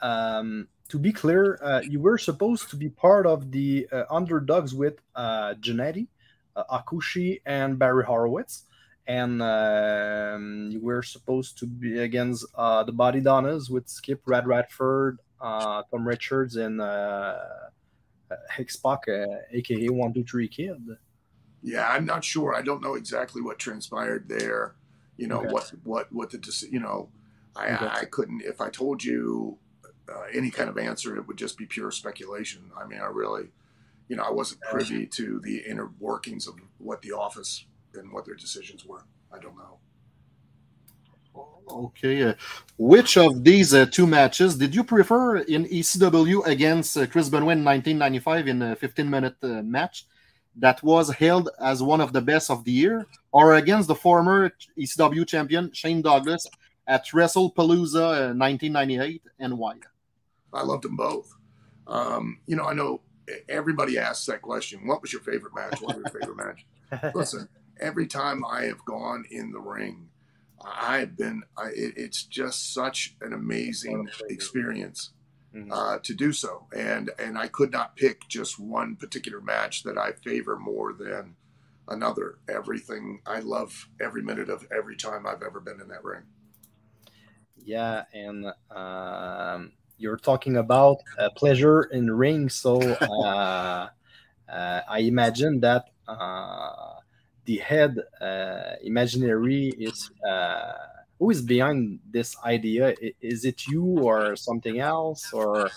um, 0.00 0.68
to 0.88 0.98
be 0.98 1.12
clear, 1.12 1.58
uh, 1.62 1.80
you 1.80 2.00
were 2.00 2.18
supposed 2.18 2.70
to 2.70 2.76
be 2.76 2.88
part 2.88 3.26
of 3.26 3.52
the 3.52 3.86
uh, 3.92 4.04
underdogs 4.10 4.74
with 4.74 5.00
uh, 5.14 5.54
Jannetty, 5.60 6.08
uh, 6.56 6.64
Hakushi, 6.70 7.40
and 7.46 7.78
Barry 7.78 8.04
Horowitz 8.04 8.64
and 9.06 9.42
um, 9.42 10.68
you 10.70 10.80
were 10.80 11.02
supposed 11.02 11.58
to 11.58 11.66
be 11.66 11.98
against 11.98 12.46
uh, 12.54 12.84
the 12.84 12.92
Bodydonnas 12.92 13.70
with 13.70 13.88
Skip 13.88 14.22
Rad 14.24 14.46
Radford, 14.46 15.18
uh, 15.40 15.82
Tom 15.90 16.04
Prichard, 16.04 16.54
and 16.54 16.80
uh, 16.80 17.38
X-Pac, 18.58 19.04
aka 19.52 19.88
uh, 19.88 19.92
One 19.92 20.14
Two 20.14 20.24
Three 20.24 20.48
Kid. 20.48 20.96
Yeah, 21.62 21.88
I'm 21.88 22.04
not 22.04 22.24
sure. 22.24 22.54
I 22.54 22.62
don't 22.62 22.82
know 22.82 22.94
exactly 22.94 23.42
what 23.42 23.58
transpired 23.58 24.28
there. 24.28 24.74
You 25.16 25.28
know 25.28 25.40
okay. 25.40 25.50
what 25.50 25.72
what 25.84 26.12
what 26.12 26.30
the 26.30 26.68
you 26.70 26.80
know, 26.80 27.08
I 27.54 27.74
okay. 27.74 27.86
I 27.86 28.04
couldn't 28.06 28.42
if 28.42 28.60
I 28.60 28.70
told 28.70 29.04
you 29.04 29.58
uh, 30.08 30.24
any 30.32 30.50
kind 30.50 30.68
of 30.68 30.78
answer, 30.78 31.16
it 31.16 31.26
would 31.28 31.36
just 31.36 31.56
be 31.58 31.66
pure 31.66 31.90
speculation. 31.90 32.70
I 32.76 32.86
mean, 32.86 33.00
I 33.00 33.06
really, 33.06 33.48
you 34.08 34.16
know, 34.16 34.24
I 34.24 34.30
wasn't 34.30 34.60
privy 34.62 35.06
to 35.06 35.40
the 35.40 35.58
inner 35.58 35.90
workings 36.00 36.46
of 36.46 36.54
what 36.78 37.02
the 37.02 37.12
office 37.12 37.64
and 37.96 38.12
what 38.12 38.24
their 38.24 38.34
decisions 38.34 38.84
were. 38.84 39.04
I 39.32 39.38
don't 39.38 39.56
know. 39.56 39.78
Okay. 41.68 42.22
Uh, 42.22 42.34
which 42.78 43.16
of 43.16 43.42
these 43.42 43.74
uh, 43.74 43.86
two 43.86 44.06
matches 44.06 44.56
did 44.56 44.74
you 44.74 44.84
prefer 44.84 45.38
in 45.38 45.64
ECW 45.64 46.46
against 46.46 46.96
uh, 46.96 47.06
Chris 47.06 47.28
Benoit 47.28 47.56
in 47.56 47.64
1995 47.64 48.48
in 48.48 48.62
a 48.62 48.76
15 48.76 49.10
minute 49.10 49.36
uh, 49.42 49.62
match 49.62 50.06
that 50.56 50.82
was 50.82 51.12
hailed 51.14 51.48
as 51.60 51.82
one 51.82 52.00
of 52.00 52.12
the 52.12 52.20
best 52.20 52.50
of 52.50 52.64
the 52.64 52.70
year, 52.70 53.06
or 53.32 53.54
against 53.54 53.88
the 53.88 53.94
former 53.94 54.52
ECW 54.78 55.26
champion 55.26 55.72
Shane 55.72 56.00
Douglas 56.00 56.46
at 56.86 57.06
WrestlePalooza 57.06 58.36
1998, 58.36 59.22
uh, 59.24 59.30
and 59.40 59.58
why? 59.58 59.74
I 60.52 60.62
loved 60.62 60.84
them 60.84 60.96
both. 60.96 61.34
Um, 61.86 62.38
you 62.46 62.54
know, 62.54 62.64
I 62.64 62.74
know 62.74 63.00
everybody 63.48 63.98
asks 63.98 64.26
that 64.26 64.42
question. 64.42 64.86
What 64.86 65.02
was 65.02 65.12
your 65.12 65.22
favorite 65.22 65.54
match? 65.54 65.80
What 65.80 65.96
was 65.96 66.04
your 66.12 66.20
favorite 66.20 66.36
match? 66.36 67.14
Listen, 67.14 67.48
every 67.84 68.06
time 68.06 68.44
I 68.44 68.64
have 68.64 68.84
gone 68.84 69.24
in 69.30 69.52
the 69.52 69.60
ring, 69.60 70.08
I've 70.64 71.16
been, 71.16 71.42
I, 71.56 71.68
it, 71.68 71.94
it's 71.96 72.22
just 72.22 72.72
such 72.72 73.16
an 73.20 73.34
amazing 73.34 74.08
experience 74.30 75.10
mm-hmm. 75.54 75.70
uh, 75.70 75.98
to 76.02 76.14
do 76.14 76.32
so. 76.32 76.66
And, 76.74 77.10
and 77.18 77.36
I 77.36 77.48
could 77.48 77.70
not 77.70 77.96
pick 77.96 78.26
just 78.28 78.58
one 78.58 78.96
particular 78.96 79.40
match 79.40 79.82
that 79.82 79.98
I 79.98 80.12
favor 80.12 80.58
more 80.58 80.94
than 80.94 81.36
another. 81.86 82.38
Everything, 82.48 83.20
I 83.26 83.40
love 83.40 83.88
every 84.00 84.22
minute 84.22 84.48
of 84.48 84.66
every 84.76 84.96
time 84.96 85.26
I've 85.26 85.42
ever 85.42 85.60
been 85.60 85.80
in 85.80 85.88
that 85.88 86.02
ring. 86.02 86.22
Yeah. 87.62 88.04
And, 88.14 88.46
um, 88.70 89.72
you're 89.96 90.16
talking 90.16 90.56
about 90.56 90.98
uh, 91.18 91.30
pleasure 91.36 91.82
in 91.82 92.10
ring. 92.10 92.48
So, 92.48 92.80
uh, 93.00 93.88
uh 94.48 94.80
I 94.88 94.98
imagine 95.00 95.60
that, 95.60 95.90
uh, 96.08 96.93
the 97.44 97.58
head 97.58 97.98
uh, 98.20 98.76
imaginary 98.82 99.68
is 99.78 100.10
uh, 100.28 100.72
who 101.18 101.30
is 101.30 101.42
behind 101.42 102.00
this 102.10 102.36
idea? 102.44 102.94
Is 103.20 103.44
it 103.44 103.66
you 103.66 103.98
or 104.00 104.36
something 104.36 104.80
else 104.80 105.32
or? 105.32 105.70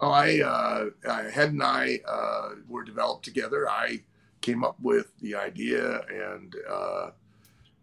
Oh, 0.00 0.10
I 0.10 0.40
uh, 0.40 1.30
Head 1.30 1.50
and 1.50 1.62
I 1.62 1.98
uh, 2.06 2.50
were 2.68 2.84
developed 2.84 3.24
together. 3.24 3.68
I 3.68 4.00
came 4.40 4.62
up 4.62 4.76
with 4.80 5.12
the 5.20 5.34
idea, 5.34 6.00
and 6.08 6.54
uh, 6.70 7.10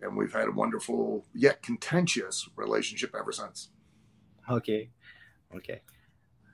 and 0.02 0.16
we've 0.16 0.32
had 0.32 0.48
a 0.48 0.52
wonderful 0.52 1.26
yet 1.34 1.62
contentious 1.62 2.48
relationship 2.56 3.14
ever 3.20 3.34
since. 3.34 3.70
Okay, 4.50 4.90
okay, 5.56 5.82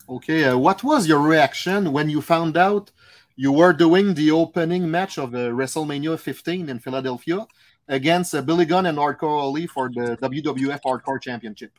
okay. 0.10 0.46
Uh, 0.46 0.58
what 0.58 0.84
was 0.84 1.08
your 1.08 1.22
reaction 1.22 1.92
when 1.92 2.10
you 2.10 2.22
found 2.22 2.58
out 2.58 2.92
you 3.36 3.52
were 3.52 3.74
doing 3.74 4.14
the 4.14 4.32
opening 4.32 4.90
match 4.90 5.18
of 5.18 5.34
uh, 5.34 5.50
WrestleMania 5.50 6.20
15 6.20 6.70
in 6.70 6.80
Philadelphia 6.80 7.46
against 7.88 8.36
uh, 8.36 8.42
Billy 8.42 8.66
Gunn 8.66 8.86
and 8.86 8.98
Hardcore 8.98 9.40
Holly 9.40 9.68
for 9.68 9.90
the 9.90 10.18
WWF 10.22 10.82
Hardcore 10.82 11.22
Championship. 11.22 11.72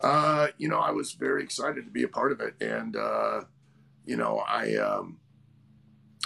Uh, 0.00 0.48
you 0.58 0.68
know, 0.68 0.78
I 0.78 0.90
was 0.90 1.12
very 1.12 1.42
excited 1.42 1.84
to 1.84 1.90
be 1.90 2.02
a 2.02 2.08
part 2.08 2.32
of 2.32 2.40
it, 2.40 2.54
and 2.60 2.96
uh, 2.96 3.42
you 4.04 4.16
know, 4.16 4.38
I 4.38 4.74
um, 4.76 5.18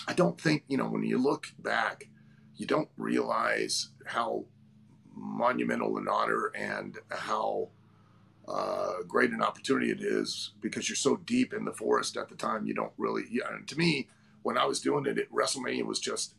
I 0.09 0.15
don't 0.15 0.41
think 0.41 0.65
you 0.69 0.79
know 0.79 0.89
when 0.89 1.03
you 1.03 1.19
look 1.19 1.53
back, 1.59 2.09
you 2.57 2.67
don't 2.67 2.89
realize 2.97 3.91
how 4.07 4.47
monumental 5.15 5.99
an 5.99 6.09
honor 6.09 6.53
and 6.55 6.99
how 7.11 7.69
uh, 8.49 9.03
great 9.07 9.31
an 9.31 9.43
opportunity 9.43 9.91
it 9.91 10.01
is 10.01 10.53
because 10.61 10.89
you're 10.89 10.97
so 10.97 11.17
deep 11.17 11.53
in 11.53 11.65
the 11.65 11.73
forest 11.73 12.17
at 12.17 12.29
the 12.29 12.35
time. 12.35 12.67
You 12.67 12.75
don't 12.75 12.93
really. 12.97 13.25
Yeah, 13.31 13.53
and 13.53 13.69
to 13.69 13.77
me, 13.77 14.09
when 14.47 14.59
I 14.59 14.65
was 14.65 14.81
doing 14.81 15.07
it, 15.07 15.19
it 15.19 15.33
WrestleMania 15.33 15.85
was 15.85 16.01
just 16.01 16.35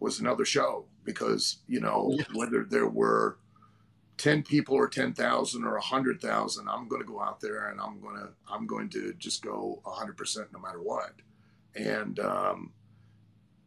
was 0.00 0.20
another 0.20 0.44
show 0.44 0.86
because 1.04 1.58
you 1.66 1.80
know 1.80 2.10
yeah. 2.12 2.24
whether 2.34 2.64
there 2.64 2.88
were 2.88 3.38
10 4.16 4.42
people 4.42 4.76
or 4.76 4.88
10,000 4.88 5.64
or 5.64 5.70
a 5.70 5.80
100,000 5.80 6.68
I'm 6.68 6.88
going 6.88 7.02
to 7.02 7.08
go 7.08 7.20
out 7.20 7.40
there 7.40 7.68
and 7.70 7.80
I'm 7.80 8.00
going 8.00 8.16
to 8.16 8.28
I'm 8.48 8.66
going 8.66 8.88
to 8.90 9.12
just 9.14 9.42
go 9.42 9.80
100% 9.84 10.52
no 10.52 10.58
matter 10.60 10.80
what 10.80 11.12
and 11.74 12.18
um, 12.20 12.72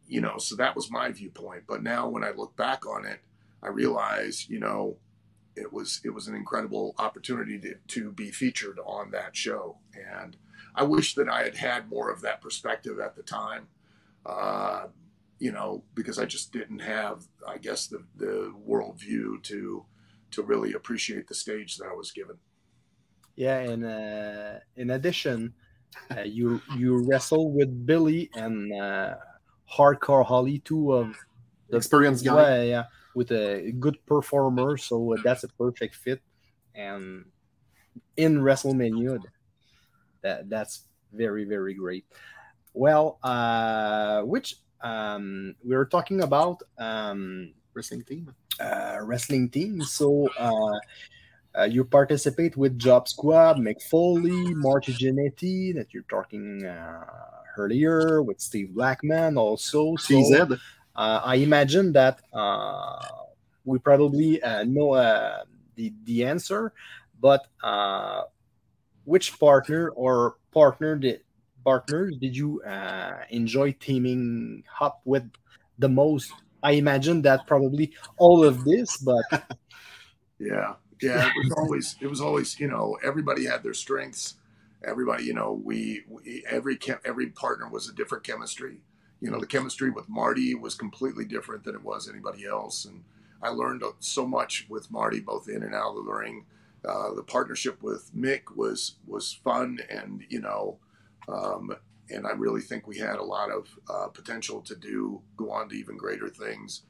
you 0.08 0.20
know, 0.20 0.38
so 0.38 0.56
that 0.56 0.74
was 0.74 0.90
my 0.90 1.12
viewpoint. 1.12 1.64
But 1.68 1.82
now 1.82 2.08
when 2.08 2.24
I 2.24 2.30
look 2.30 2.56
back 2.56 2.86
on 2.86 3.04
it, 3.04 3.20
I 3.62 3.68
realize, 3.68 4.48
you 4.48 4.58
know, 4.58 4.96
it 5.54 5.72
was 5.72 6.00
it 6.04 6.10
was 6.10 6.28
an 6.28 6.34
incredible 6.34 6.94
opportunity 6.98 7.58
to, 7.60 7.74
to 7.88 8.12
be 8.12 8.30
featured 8.30 8.78
on 8.84 9.10
that 9.10 9.36
show. 9.36 9.78
And 9.94 10.36
I 10.74 10.84
wish 10.84 11.14
that 11.14 11.28
I 11.28 11.42
had 11.42 11.56
had 11.56 11.90
more 11.90 12.10
of 12.10 12.22
that 12.22 12.40
perspective 12.40 12.98
at 13.00 13.16
the 13.16 13.22
time. 13.22 13.68
Uh, 14.28 14.88
you 15.38 15.52
know, 15.52 15.84
because 15.94 16.18
I 16.18 16.26
just 16.26 16.52
didn't 16.52 16.80
have, 16.80 17.24
I 17.46 17.58
guess, 17.58 17.86
the 17.86 18.04
the 18.16 18.52
worldview 18.68 19.42
to 19.44 19.86
to 20.32 20.42
really 20.42 20.74
appreciate 20.74 21.26
the 21.28 21.34
stage 21.34 21.78
that 21.78 21.86
I 21.86 21.94
was 21.94 22.12
given. 22.12 22.36
Yeah, 23.36 23.58
and 23.60 23.84
uh, 23.84 24.58
in 24.76 24.90
addition, 24.90 25.54
uh, 26.10 26.22
you 26.22 26.60
you 26.76 27.06
wrestle 27.08 27.52
with 27.52 27.86
Billy 27.86 28.30
and 28.34 28.72
uh, 28.72 29.14
Hardcore 29.72 30.26
Holly, 30.26 30.58
two 30.58 30.92
of 30.92 31.16
the 31.70 31.76
experienced 31.76 32.24
guy. 32.24 32.56
Yeah, 32.56 32.62
yeah, 32.62 32.84
with 33.14 33.30
a 33.30 33.72
good 33.78 34.04
performer, 34.06 34.76
so 34.76 35.16
that's 35.22 35.44
a 35.44 35.48
perfect 35.48 35.94
fit. 35.94 36.20
And 36.74 37.24
in 38.16 38.40
WrestleMania, 38.40 39.20
that 40.22 40.50
that's 40.50 40.84
very 41.12 41.44
very 41.44 41.74
great. 41.74 42.04
Well, 42.74 43.18
uh, 43.22 44.22
which 44.22 44.56
um, 44.80 45.54
we 45.64 45.74
were 45.76 45.86
talking 45.86 46.22
about 46.22 46.62
um, 46.78 47.52
wrestling 47.74 48.02
team, 48.04 48.34
uh, 48.60 48.98
wrestling 49.02 49.48
team. 49.48 49.82
So 49.82 50.28
uh, 50.38 50.78
uh, 51.58 51.64
you 51.64 51.84
participate 51.84 52.56
with 52.56 52.78
Job 52.78 53.08
Squad, 53.08 53.56
Mick 53.58 53.82
Foley, 53.82 54.54
Marty 54.54 54.92
Jannetty, 54.92 55.74
that 55.74 55.92
you're 55.92 56.06
talking 56.10 56.64
uh, 56.64 57.04
earlier 57.56 58.22
with 58.22 58.40
Steve 58.40 58.74
Blackman, 58.74 59.36
also. 59.36 59.96
So, 59.96 60.58
uh, 60.96 61.20
I 61.24 61.36
imagine 61.36 61.92
that 61.92 62.20
uh, 62.32 63.00
we 63.64 63.78
probably 63.78 64.40
know 64.66 64.94
the 65.74 65.92
the 66.04 66.24
answer, 66.24 66.72
but 67.20 67.46
which 69.04 69.38
partner 69.40 69.88
or 69.90 70.36
partner 70.52 70.96
did 70.96 71.20
partners 71.68 72.16
did 72.18 72.34
you 72.34 72.62
uh, 72.62 73.18
enjoy 73.28 73.72
teaming 73.72 74.64
up 74.80 75.02
with 75.04 75.26
the 75.78 75.88
most? 75.88 76.32
I 76.62 76.72
imagine 76.72 77.20
that 77.22 77.46
probably 77.46 77.92
all 78.16 78.42
of 78.42 78.64
this, 78.64 78.96
but 78.96 79.24
yeah, 80.38 80.74
yeah, 81.02 81.28
it 81.28 81.32
was 81.36 81.52
always 81.58 81.96
it 82.00 82.06
was 82.06 82.22
always 82.22 82.58
you 82.58 82.68
know 82.68 82.96
everybody 83.04 83.44
had 83.44 83.62
their 83.62 83.74
strengths. 83.74 84.36
Everybody, 84.82 85.24
you 85.24 85.34
know, 85.34 85.60
we, 85.62 86.04
we 86.08 86.44
every 86.48 86.78
every 87.04 87.28
partner 87.28 87.68
was 87.68 87.88
a 87.88 87.94
different 87.94 88.24
chemistry. 88.24 88.80
You 89.20 89.30
know, 89.30 89.40
the 89.40 89.46
chemistry 89.46 89.90
with 89.90 90.08
Marty 90.08 90.54
was 90.54 90.74
completely 90.74 91.24
different 91.24 91.64
than 91.64 91.74
it 91.74 91.84
was 91.84 92.08
anybody 92.08 92.46
else, 92.46 92.86
and 92.86 93.02
I 93.42 93.50
learned 93.50 93.82
so 93.98 94.26
much 94.26 94.66
with 94.70 94.90
Marty, 94.90 95.20
both 95.20 95.48
in 95.48 95.62
and 95.62 95.74
out 95.74 95.96
of 95.98 96.06
the 96.06 96.12
ring. 96.12 96.46
Uh, 96.84 97.12
the 97.14 97.24
partnership 97.24 97.82
with 97.82 98.10
Mick 98.16 98.56
was 98.56 98.96
was 99.06 99.38
fun, 99.44 99.80
and 99.90 100.24
you 100.30 100.40
know, 100.40 100.78
um, 101.28 101.76
and 102.10 102.26
I 102.26 102.30
really 102.30 102.60
think 102.60 102.86
we 102.86 102.98
had 102.98 103.16
a 103.16 103.22
lot 103.22 103.50
of 103.50 103.68
uh, 103.88 104.08
potential 104.08 104.60
to 104.62 104.74
do 104.74 105.20
go 105.36 105.50
on 105.50 105.68
to 105.68 105.76
even 105.76 105.96
greater 105.96 106.28
things. 106.28 106.82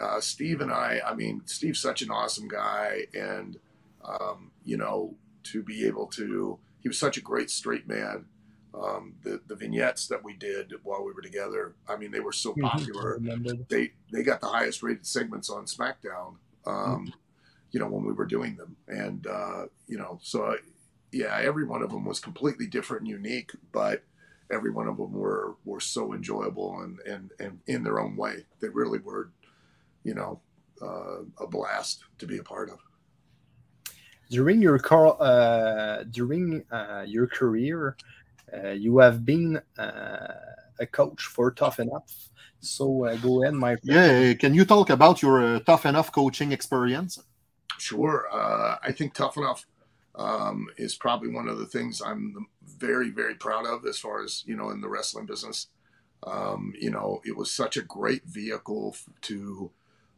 Uh, 0.00 0.20
Steve 0.20 0.60
and 0.60 0.72
I, 0.72 1.00
I 1.04 1.14
mean, 1.14 1.42
Steve's 1.44 1.80
such 1.80 2.02
an 2.02 2.10
awesome 2.10 2.48
guy, 2.48 3.06
and 3.14 3.58
um, 4.04 4.52
you 4.64 4.76
know, 4.76 5.16
to 5.44 5.62
be 5.62 5.86
able 5.86 6.06
to, 6.08 6.58
he 6.80 6.88
was 6.88 6.98
such 6.98 7.16
a 7.16 7.20
great 7.20 7.50
straight 7.50 7.86
man. 7.86 8.26
Um, 8.74 9.16
the 9.22 9.40
the 9.46 9.54
vignettes 9.54 10.06
that 10.08 10.24
we 10.24 10.34
did 10.34 10.72
while 10.82 11.04
we 11.04 11.12
were 11.12 11.20
together, 11.20 11.74
I 11.86 11.96
mean, 11.96 12.10
they 12.10 12.20
were 12.20 12.32
so 12.32 12.52
mm-hmm. 12.52 12.62
popular. 12.62 13.18
They 13.68 13.92
they 14.10 14.22
got 14.22 14.40
the 14.40 14.46
highest 14.46 14.82
rated 14.82 15.06
segments 15.06 15.50
on 15.50 15.66
SmackDown. 15.66 16.36
Um, 16.64 17.06
mm-hmm. 17.06 17.08
You 17.72 17.80
know, 17.80 17.88
when 17.88 18.04
we 18.04 18.12
were 18.12 18.26
doing 18.26 18.56
them, 18.56 18.76
and 18.88 19.26
uh, 19.26 19.66
you 19.86 19.98
know, 19.98 20.18
so 20.22 20.56
yeah, 21.12 21.38
every 21.42 21.64
one 21.64 21.82
of 21.82 21.90
them 21.90 22.04
was 22.04 22.18
completely 22.18 22.66
different 22.66 23.02
and 23.02 23.10
unique, 23.10 23.52
but 23.70 24.02
every 24.50 24.70
one 24.70 24.88
of 24.88 24.96
them 24.96 25.12
were 25.12 25.56
were 25.64 25.80
so 25.80 26.14
enjoyable 26.14 26.80
and 26.80 26.98
and 27.00 27.30
and 27.38 27.60
in 27.66 27.84
their 27.84 28.00
own 28.00 28.16
way. 28.16 28.46
They 28.60 28.68
really 28.68 28.98
were, 28.98 29.30
you 30.04 30.14
know, 30.14 30.40
uh, 30.80 31.18
a 31.38 31.46
blast 31.46 32.04
to 32.18 32.26
be 32.26 32.38
a 32.38 32.42
part 32.42 32.70
of. 32.70 32.78
During 34.30 34.62
your 34.62 34.78
car, 34.78 35.16
uh, 35.20 36.04
during 36.04 36.64
uh, 36.70 37.04
your 37.06 37.26
career, 37.26 37.96
uh, 38.52 38.70
you 38.70 38.98
have 38.98 39.26
been 39.26 39.60
uh, 39.78 40.34
a 40.80 40.86
coach 40.86 41.24
for 41.24 41.50
Tough 41.50 41.78
Enough. 41.78 42.30
So 42.60 43.04
uh, 43.04 43.16
go 43.16 43.42
ahead, 43.42 43.54
my 43.54 43.76
friend. 43.76 43.84
Yeah, 43.84 44.34
can 44.34 44.54
you 44.54 44.64
talk 44.64 44.88
about 44.88 45.20
your 45.20 45.60
Tough 45.60 45.84
Enough 45.84 46.12
coaching 46.12 46.52
experience? 46.52 47.18
Sure. 47.76 48.26
I 48.32 48.92
think 48.92 49.12
Tough 49.12 49.36
Enough 49.36 49.66
um, 50.14 50.68
is 50.76 50.94
probably 50.94 51.28
one 51.28 51.48
of 51.48 51.58
the 51.58 51.66
things 51.66 52.02
I'm 52.04 52.46
very, 52.62 53.10
very 53.10 53.34
proud 53.34 53.66
of 53.66 53.86
as 53.86 53.98
far 53.98 54.22
as, 54.22 54.44
you 54.46 54.56
know, 54.56 54.70
in 54.70 54.80
the 54.80 54.88
wrestling 54.88 55.26
business. 55.26 55.68
Um, 56.24 56.74
you 56.78 56.90
know, 56.90 57.20
it 57.24 57.36
was 57.36 57.50
such 57.50 57.76
a 57.76 57.82
great 57.82 58.24
vehicle 58.24 58.96
to 59.22 59.70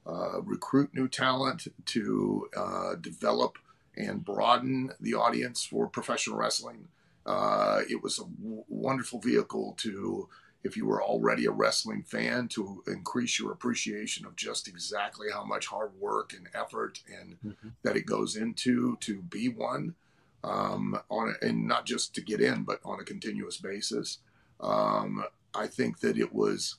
uh, 0.06 0.42
recruit 0.42 0.90
new 0.92 1.08
talent, 1.08 1.68
to 1.86 2.48
uh, 2.56 2.94
develop 2.96 3.58
and 3.96 4.24
broaden 4.24 4.90
the 5.00 5.14
audience 5.14 5.64
for 5.64 5.86
professional 5.86 6.36
wrestling. 6.36 6.88
Uh, 7.24 7.80
it 7.88 8.02
was 8.02 8.18
a 8.18 8.24
w- 8.24 8.64
wonderful 8.68 9.18
vehicle 9.18 9.74
to 9.78 10.28
if 10.64 10.76
you 10.78 10.86
were 10.86 11.02
already 11.02 11.44
a 11.44 11.50
wrestling 11.50 12.02
fan 12.02 12.48
to 12.48 12.82
increase 12.86 13.38
your 13.38 13.52
appreciation 13.52 14.24
of 14.24 14.34
just 14.34 14.66
exactly 14.66 15.28
how 15.32 15.44
much 15.44 15.66
hard 15.66 15.92
work 16.00 16.32
and 16.32 16.48
effort 16.54 17.00
and 17.06 17.36
mm-hmm. 17.44 17.68
that 17.82 17.96
it 17.96 18.06
goes 18.06 18.34
into 18.34 18.96
to 18.96 19.20
be 19.22 19.48
one 19.48 19.94
um, 20.42 20.98
on 21.10 21.34
a, 21.34 21.46
and 21.46 21.66
not 21.68 21.86
just 21.86 22.14
to 22.14 22.20
get 22.20 22.40
in 22.40 22.64
but 22.64 22.80
on 22.84 22.98
a 22.98 23.04
continuous 23.04 23.58
basis 23.58 24.18
um, 24.60 25.22
i 25.54 25.66
think 25.66 26.00
that 26.00 26.18
it 26.18 26.34
was 26.34 26.76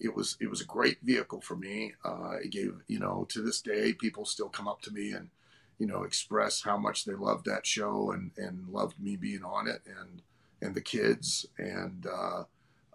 it 0.00 0.14
was 0.14 0.36
it 0.40 0.48
was 0.48 0.60
a 0.60 0.66
great 0.66 0.98
vehicle 1.02 1.40
for 1.40 1.56
me 1.56 1.92
uh, 2.04 2.36
it 2.42 2.50
gave 2.50 2.74
you 2.86 2.98
know 2.98 3.26
to 3.28 3.42
this 3.42 3.60
day 3.60 3.92
people 3.92 4.24
still 4.24 4.48
come 4.48 4.68
up 4.68 4.80
to 4.80 4.92
me 4.92 5.12
and 5.12 5.28
you 5.78 5.86
know 5.86 6.04
express 6.04 6.62
how 6.62 6.76
much 6.76 7.04
they 7.04 7.14
loved 7.14 7.46
that 7.46 7.66
show 7.66 8.12
and 8.12 8.30
and 8.36 8.68
loved 8.68 9.00
me 9.00 9.16
being 9.16 9.42
on 9.42 9.66
it 9.66 9.82
and 9.86 10.22
and 10.62 10.74
the 10.74 10.80
kids 10.80 11.46
and 11.58 12.06
uh, 12.06 12.44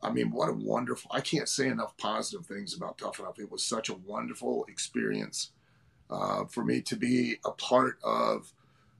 I 0.01 0.12
mean, 0.12 0.31
what 0.31 0.49
a 0.49 0.53
wonderful, 0.53 1.12
I 1.13 1.21
can't 1.21 1.49
say 1.49 1.67
enough 1.67 1.97
positive 1.97 2.45
things 2.45 2.75
about 2.75 2.97
Tough 2.97 3.19
Enough. 3.19 3.39
It 3.39 3.51
was 3.51 3.63
such 3.63 3.89
a 3.89 3.95
wonderful 3.95 4.65
experience 4.67 5.51
uh, 6.09 6.45
for 6.45 6.63
me 6.63 6.81
to 6.81 6.95
be 6.95 7.35
a 7.45 7.51
part 7.51 7.97
of 8.03 8.53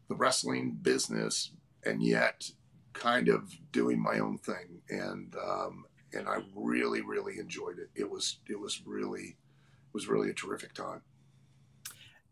the 0.08 0.16
wrestling 0.16 0.78
business 0.82 1.52
and 1.86 2.04
yet 2.04 2.52
kind 2.94 3.30
of 3.30 3.58
doing 3.72 4.02
my 4.02 4.20
own 4.20 4.38
thing. 4.38 4.82
And, 4.90 5.36
um, 5.36 5.86
and 6.14 6.28
I 6.28 6.40
really, 6.56 7.02
really 7.02 7.40
enjoyed 7.40 7.80
it. 7.80 7.90
It 7.96 8.10
was, 8.10 8.40
it 8.48 8.60
was 8.60 8.82
really, 8.86 9.30
it 9.30 9.94
was 9.94 10.08
really 10.08 10.30
a 10.30 10.34
terrific 10.34 10.74
time. 10.74 11.02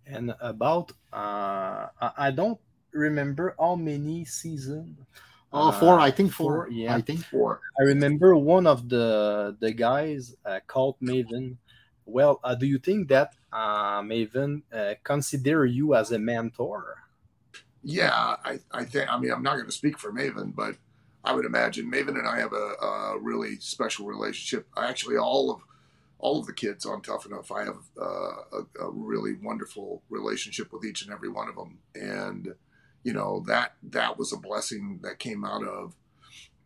And 0.05 0.35
about, 0.41 0.91
uh, 1.13 1.87
I 1.99 2.31
don't 2.31 2.59
remember 2.91 3.55
how 3.59 3.75
many 3.75 4.25
seasons 4.25 4.97
Oh, 5.53 5.71
four. 5.71 5.99
I 5.99 6.11
think 6.11 6.31
four. 6.31 6.65
four. 6.65 6.69
Yeah, 6.69 6.95
I 6.95 7.01
think 7.01 7.23
four. 7.23 7.61
I 7.79 7.83
remember 7.83 8.35
one 8.35 8.67
of 8.67 8.89
the 8.89 9.55
the 9.59 9.71
guys 9.71 10.35
uh, 10.45 10.59
called 10.67 10.95
Maven. 11.01 11.57
Well, 12.05 12.39
uh, 12.43 12.55
do 12.55 12.65
you 12.65 12.79
think 12.79 13.09
that 13.09 13.33
uh, 13.51 14.01
Maven 14.01 14.63
uh, 14.73 14.95
consider 15.03 15.65
you 15.65 15.95
as 15.95 16.11
a 16.11 16.19
mentor? 16.19 16.97
Yeah, 17.83 18.35
I, 18.43 18.59
I 18.71 18.83
think. 18.83 19.11
I 19.11 19.17
mean, 19.17 19.31
I'm 19.31 19.43
not 19.43 19.55
going 19.55 19.65
to 19.65 19.71
speak 19.71 19.97
for 19.97 20.11
Maven, 20.11 20.53
but 20.53 20.75
I 21.23 21.33
would 21.33 21.45
imagine 21.45 21.91
Maven 21.91 22.17
and 22.19 22.27
I 22.27 22.39
have 22.39 22.53
a, 22.53 22.85
a, 22.85 23.19
really 23.19 23.57
special 23.59 24.05
relationship. 24.05 24.67
Actually, 24.77 25.17
all 25.17 25.51
of 25.51 25.61
all 26.19 26.39
of 26.39 26.47
the 26.47 26.53
kids 26.53 26.85
on 26.85 27.01
Tough 27.01 27.25
Enough, 27.25 27.51
I 27.51 27.63
have 27.63 27.83
uh, 27.99 28.57
a, 28.81 28.85
a 28.85 28.91
really 28.91 29.33
wonderful 29.43 30.01
relationship 30.09 30.73
with 30.73 30.83
each 30.83 31.03
and 31.03 31.11
every 31.11 31.29
one 31.29 31.47
of 31.47 31.55
them, 31.55 31.77
and 31.95 32.53
you 33.07 33.13
know 33.13 33.41
that 33.47 33.71
that 33.97 34.17
was 34.19 34.33
a 34.33 34.37
blessing 34.37 34.99
that 35.01 35.17
came 35.17 35.45
out 35.45 35.65
of 35.65 35.95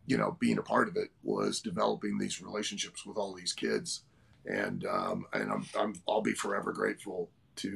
you 0.06 0.18
know 0.18 0.36
being 0.40 0.58
a 0.58 0.68
part 0.72 0.88
of 0.88 0.96
it 0.96 1.10
was 1.22 1.60
developing 1.60 2.18
these 2.18 2.42
relationships 2.42 3.06
with 3.06 3.16
all 3.16 3.32
these 3.32 3.52
kids 3.52 4.02
and 4.46 4.84
um, 4.86 5.24
and 5.34 5.52
I'm, 5.52 5.64
I'm 5.78 5.94
I'll 6.08 6.20
be 6.20 6.32
forever 6.32 6.72
grateful 6.72 7.30
to 7.62 7.70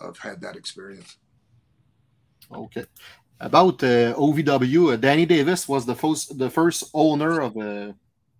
uh, 0.00 0.06
have 0.06 0.18
had 0.18 0.40
that 0.42 0.54
experience. 0.54 1.16
Okay, 2.54 2.84
about 3.40 3.82
uh, 3.82 4.14
OVW, 4.14 4.92
uh, 4.92 4.96
Danny 4.96 5.26
Davis 5.26 5.68
was 5.68 5.84
the 5.84 5.96
first 5.96 6.38
the 6.38 6.50
first 6.50 6.84
owner 6.94 7.40
of 7.40 7.56
uh, 7.56 7.92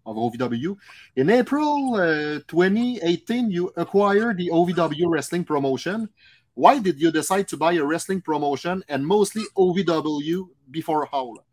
of 0.07 0.15
OVW. 0.17 0.77
In 1.17 1.31
April 1.31 1.95
uh, 1.95 2.39
2018, 2.47 3.51
you 3.51 3.73
acquired 3.77 4.37
the 4.37 4.51
OVW 4.51 5.07
wrestling 5.09 5.43
promotion 5.43 6.09
why 6.55 6.79
did 6.79 7.01
you 7.01 7.11
decide 7.11 7.49
to 7.49 7.57
buy 7.57 7.73
a 7.75 7.85
wrestling 7.85 8.21
promotion 8.21 8.85
and 8.89 9.07
mostly 9.07 9.43
OVW 9.57 10.49
before 10.71 11.07
Howl? 11.07 11.45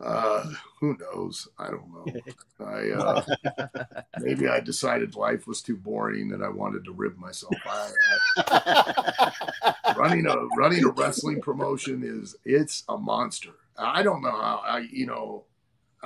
Uh, 0.00 0.50
who 0.80 0.96
knows? 0.96 1.48
I 1.58 1.70
don't 1.70 1.92
know. 1.92 2.06
I 2.66 2.90
uh, 2.90 3.22
maybe 4.18 4.48
I 4.48 4.60
decided 4.60 5.14
life 5.14 5.46
was 5.46 5.60
too 5.60 5.76
boring 5.76 6.32
and 6.32 6.42
I 6.42 6.48
wanted 6.48 6.84
to 6.86 6.92
rib 6.92 7.18
myself. 7.18 7.52
I, 7.66 7.90
I, 8.38 9.94
running 9.96 10.26
a 10.26 10.36
running 10.56 10.84
a 10.84 10.88
wrestling 10.88 11.42
promotion 11.42 12.02
is 12.02 12.34
it's 12.46 12.84
a 12.88 12.96
monster. 12.96 13.50
I 13.76 14.02
don't 14.02 14.22
know 14.22 14.30
how 14.30 14.62
I 14.64 14.86
you 14.90 15.06
know, 15.06 15.44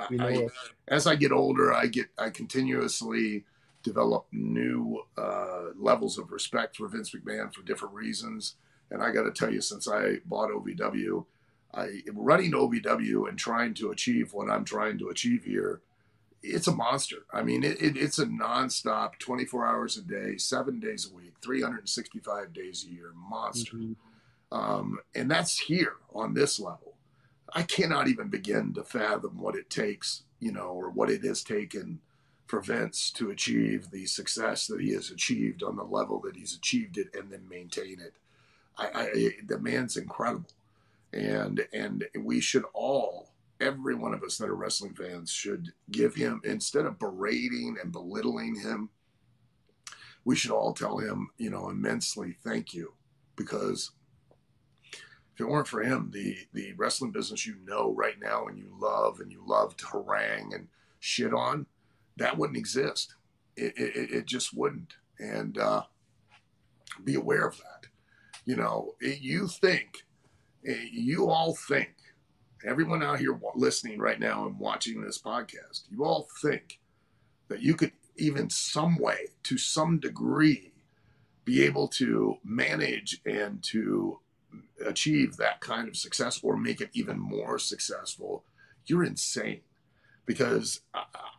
We 0.09 0.17
know 0.17 0.27
I, 0.27 0.47
as 0.89 1.07
I 1.07 1.15
get 1.15 1.31
older, 1.31 1.73
I 1.73 1.87
get 1.87 2.07
I 2.17 2.31
continuously 2.31 3.45
develop 3.85 4.25
new 4.31 5.03
uh, 5.15 5.65
levels 5.77 6.17
of 6.17 6.31
respect 6.31 6.75
for 6.75 6.87
Vince 6.87 7.11
McMahon 7.13 7.53
for 7.53 7.61
different 7.61 7.93
reasons. 7.93 8.55
And 8.89 9.01
I 9.01 9.11
got 9.11 9.23
to 9.23 9.31
tell 9.31 9.53
you, 9.53 9.61
since 9.61 9.87
I 9.87 10.17
bought 10.25 10.49
OVW, 10.49 11.25
I 11.73 12.01
running 12.11 12.51
OVW 12.51 13.29
and 13.29 13.37
trying 13.37 13.75
to 13.75 13.91
achieve 13.91 14.33
what 14.33 14.49
I'm 14.49 14.65
trying 14.65 14.97
to 14.99 15.09
achieve 15.09 15.43
here, 15.43 15.81
it's 16.41 16.67
a 16.67 16.75
monster. 16.75 17.25
I 17.31 17.43
mean, 17.43 17.63
it, 17.63 17.81
it, 17.81 17.95
it's 17.95 18.17
a 18.17 18.25
nonstop, 18.25 19.19
24 19.19 19.67
hours 19.67 19.97
a 19.97 20.01
day, 20.01 20.37
seven 20.37 20.79
days 20.79 21.07
a 21.09 21.15
week, 21.15 21.33
365 21.43 22.53
days 22.53 22.85
a 22.87 22.93
year 22.93 23.11
monster. 23.15 23.77
Mhm. 23.77 23.95
Um, 24.51 24.99
and 25.13 25.29
that's 25.29 25.59
here 25.59 25.97
on 26.13 26.33
this 26.33 26.59
level. 26.59 26.95
I 27.53 27.63
cannot 27.63 28.07
even 28.07 28.29
begin 28.29 28.73
to 28.73 28.83
fathom 28.83 29.39
what 29.39 29.55
it 29.55 29.69
takes, 29.69 30.23
you 30.39 30.51
know, 30.51 30.69
or 30.69 30.89
what 30.89 31.09
it 31.09 31.23
has 31.23 31.43
taken 31.43 31.99
for 32.45 32.61
Vince 32.61 33.09
to 33.11 33.31
achieve 33.31 33.89
the 33.89 34.05
success 34.05 34.67
that 34.67 34.81
he 34.81 34.93
has 34.93 35.09
achieved 35.09 35.63
on 35.63 35.75
the 35.75 35.83
level 35.83 36.19
that 36.21 36.35
he's 36.35 36.55
achieved 36.55 36.97
it 36.97 37.07
and 37.15 37.31
then 37.31 37.47
maintain 37.49 37.99
it. 37.99 38.13
I, 38.77 38.89
I 38.93 39.29
the 39.45 39.57
man's 39.57 39.97
incredible, 39.97 40.49
and 41.13 41.65
and 41.73 42.05
we 42.19 42.41
should 42.41 42.65
all, 42.73 43.31
every 43.59 43.95
one 43.95 44.13
of 44.13 44.21
us 44.21 44.37
that 44.37 44.49
are 44.49 44.55
wrestling 44.55 44.93
fans, 44.93 45.31
should 45.31 45.73
give 45.91 46.15
him 46.15 46.41
instead 46.43 46.85
of 46.85 46.99
berating 46.99 47.77
and 47.81 47.91
belittling 47.91 48.59
him. 48.59 48.89
We 50.25 50.35
should 50.35 50.51
all 50.51 50.73
tell 50.73 50.97
him, 50.97 51.29
you 51.37 51.49
know, 51.49 51.69
immensely 51.69 52.35
thank 52.43 52.73
you, 52.73 52.93
because 53.35 53.91
if 55.33 55.41
it 55.41 55.47
weren't 55.47 55.67
for 55.67 55.81
him, 55.81 56.11
the 56.13 56.37
the 56.53 56.73
wrestling 56.73 57.11
business 57.11 57.45
you 57.45 57.55
know 57.65 57.93
right 57.93 58.19
now 58.19 58.47
and 58.47 58.57
you 58.57 58.75
love 58.79 59.19
and 59.19 59.31
you 59.31 59.43
love 59.45 59.77
to 59.77 59.85
harangue 59.85 60.53
and 60.53 60.67
shit 60.99 61.33
on, 61.33 61.65
that 62.17 62.37
wouldn't 62.37 62.57
exist. 62.57 63.15
It 63.55 63.73
it, 63.77 64.11
it 64.11 64.25
just 64.25 64.55
wouldn't. 64.55 64.93
And 65.19 65.57
uh, 65.57 65.83
be 67.03 67.15
aware 67.15 67.47
of 67.47 67.57
that. 67.57 67.87
You 68.45 68.55
know, 68.55 68.95
it, 68.99 69.21
you 69.21 69.47
think, 69.47 70.03
you 70.63 71.29
all 71.29 71.55
think, 71.55 71.89
everyone 72.65 73.03
out 73.03 73.19
here 73.19 73.39
listening 73.55 73.99
right 73.99 74.19
now 74.19 74.45
and 74.45 74.59
watching 74.59 75.01
this 75.01 75.21
podcast, 75.21 75.83
you 75.89 76.03
all 76.03 76.27
think 76.41 76.79
that 77.47 77.61
you 77.61 77.75
could 77.75 77.91
even 78.17 78.49
some 78.49 78.97
way, 78.97 79.27
to 79.43 79.57
some 79.57 79.99
degree, 79.99 80.71
be 81.43 81.63
able 81.63 81.87
to 81.87 82.37
manage 82.43 83.21
and 83.25 83.61
to 83.63 84.19
achieve 84.85 85.37
that 85.37 85.61
kind 85.61 85.87
of 85.87 85.95
success 85.95 86.39
or 86.43 86.57
make 86.57 86.81
it 86.81 86.89
even 86.93 87.19
more 87.19 87.59
successful, 87.59 88.43
you're 88.85 89.03
insane. 89.03 89.61
Because 90.25 90.81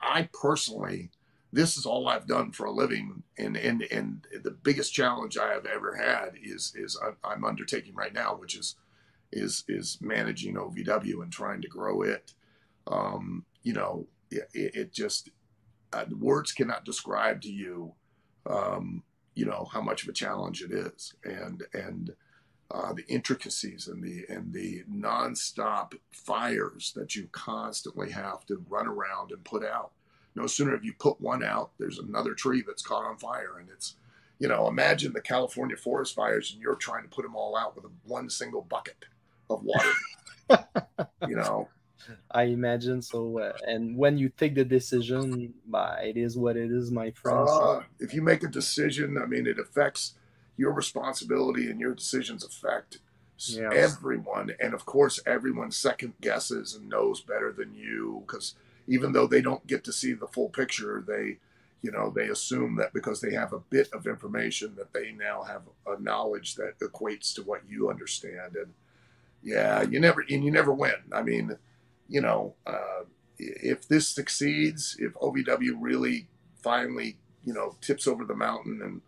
I, 0.01 0.29
personally, 0.33 1.11
this 1.53 1.77
is 1.77 1.87
all 1.87 2.09
I've 2.09 2.27
done 2.27 2.53
for 2.53 2.67
a 2.67 2.73
living, 2.73 3.23
and 3.39 3.57
and 3.57 3.83
and 3.83 4.27
the 4.43 4.51
biggest 4.51 4.93
challenge 4.95 5.37
I 5.39 5.53
have 5.53 5.67
ever 5.67 5.97
had 5.97 6.33
is 6.43 6.73
is 6.77 6.99
I'm- 7.03 7.17
I'm 7.25 7.45
undertaking 7.45 7.95
right 7.95 8.13
now, 8.13 8.37
which 8.37 8.57
is 8.57 8.77
is 9.33 9.65
is 9.69 9.99
managing 10.01 10.57
OVW 10.57 11.23
and 11.23 11.33
trying 11.33 11.63
to 11.63 11.69
grow 11.69 12.03
it. 12.03 12.35
Um, 12.87 13.45
you 13.63 13.73
know, 13.73 14.07
it, 14.31 14.49
it 14.55 14.93
just 14.93 15.31
uh, 15.93 16.05
words 16.19 16.53
cannot 16.53 16.85
describe 16.85 17.41
to 17.43 17.51
you, 17.51 17.95
um, 18.49 19.03
you 19.35 19.45
know, 19.45 19.69
how 19.73 19.81
much 19.81 20.03
of 20.03 20.09
a 20.09 20.13
challenge 20.13 20.63
it 20.63 20.73
is, 20.73 21.15
and 21.25 21.65
and 21.73 22.15
uh, 22.71 22.93
the 22.93 23.07
intricacies 23.07 23.87
and 23.89 24.03
the 24.03 24.25
and 24.29 24.53
the 24.53 24.83
nonstop 24.93 25.93
fires 26.11 26.93
that 26.97 27.15
you 27.15 27.29
constantly 27.33 28.11
have 28.11 28.45
to 28.47 28.65
run 28.69 28.87
around 28.87 29.31
and 29.31 29.45
put 29.45 29.65
out. 29.65 29.93
No 30.35 30.47
sooner 30.47 30.73
have 30.73 30.85
you 30.85 30.93
put 30.99 31.21
one 31.21 31.43
out, 31.43 31.71
there's 31.79 31.99
another 31.99 32.35
tree 32.35 32.63
that's 32.67 32.83
caught 32.83 33.05
on 33.05 33.17
fire, 33.17 33.59
and 33.59 33.71
it's, 33.71 33.97
you 34.39 34.49
know, 34.49 34.69
imagine 34.69 35.13
the 35.15 35.21
California 35.23 35.77
forest 35.77 36.15
fires, 36.15 36.53
and 36.53 36.61
you're 36.61 36.75
trying 36.75 37.05
to 37.05 37.09
put 37.09 37.23
them 37.23 37.35
all 37.35 37.57
out 37.57 37.75
with 37.75 37.87
a, 37.87 37.91
one 38.05 38.29
single 38.29 38.61
bucket 38.63 39.07
of 39.49 39.63
water. 39.65 39.93
you 41.29 41.37
know, 41.37 41.69
I 42.31 42.43
imagine 42.45 43.01
so. 43.01 43.39
Uh, 43.39 43.53
and 43.67 43.97
when 43.97 44.19
you 44.19 44.29
take 44.29 44.55
the 44.55 44.65
decision, 44.65 45.55
bah, 45.67 45.97
it 46.03 46.17
is 46.19 46.37
what 46.37 46.57
it 46.57 46.71
is, 46.71 46.91
my 46.91 47.13
friend. 47.13 47.49
So- 47.49 47.55
Uh, 47.55 47.83
if 47.99 48.13
you 48.13 48.21
make 48.21 48.43
a 48.43 48.49
decision, 48.49 49.17
I 49.17 49.25
mean, 49.27 49.47
it 49.47 49.59
affects 49.59 50.15
your 50.57 50.73
responsibility, 50.73 51.71
and 51.71 51.81
your 51.81 51.95
decisions 51.95 52.45
affect 52.45 52.99
Yes. 53.39 53.97
everyone. 53.97 54.53
And 54.61 54.73
of 54.73 54.87
course, 54.87 55.21
everyone 55.27 55.71
second 55.71 56.15
guesses 56.21 56.75
and 56.75 56.89
knows 56.89 57.21
better 57.21 57.53
than 57.53 57.75
you 57.75 58.25
because 58.27 58.55
even 58.87 59.13
though 59.13 59.27
they 59.27 59.43
don't 59.43 59.67
get 59.67 59.85
to 59.85 59.93
see 59.93 60.15
the 60.15 60.27
full 60.29 60.49
picture, 60.49 61.05
they, 61.07 61.39
you 61.83 61.91
know, 61.91 62.11
they 62.11 62.29
assume 62.29 62.77
that 62.77 62.95
because 62.95 63.21
they 63.21 63.35
have 63.35 63.53
a 63.53 63.59
bit 63.59 63.93
of 63.93 64.07
information 64.07 64.75
that 64.77 64.93
they 64.93 65.13
now 65.13 65.43
have 65.43 65.63
a 65.87 66.01
knowledge 66.01 66.55
that 66.55 66.79
equates 66.79 67.35
to 67.35 67.43
what 67.43 67.63
you 67.69 67.91
understand. 67.91 68.57
And 68.57 68.73
yeah, 69.43 69.83
you 69.83 70.01
never 70.01 70.25
and 70.29 70.43
you 70.45 70.51
never 70.51 70.73
win. 70.73 70.95
I 71.13 71.23
mean, 71.23 71.59
you 72.09 72.23
know, 72.23 72.55
uh, 72.67 73.05
if 73.39 73.87
this 73.87 74.09
succeeds, 74.09 74.97
if 74.99 75.13
OVW 75.15 75.77
really 75.79 76.27
finally, 76.63 77.19
you 77.45 77.53
know, 77.53 77.77
tips 77.81 78.07
over 78.07 78.25
the 78.25 78.35
mountain 78.35 78.81
and 78.83 79.03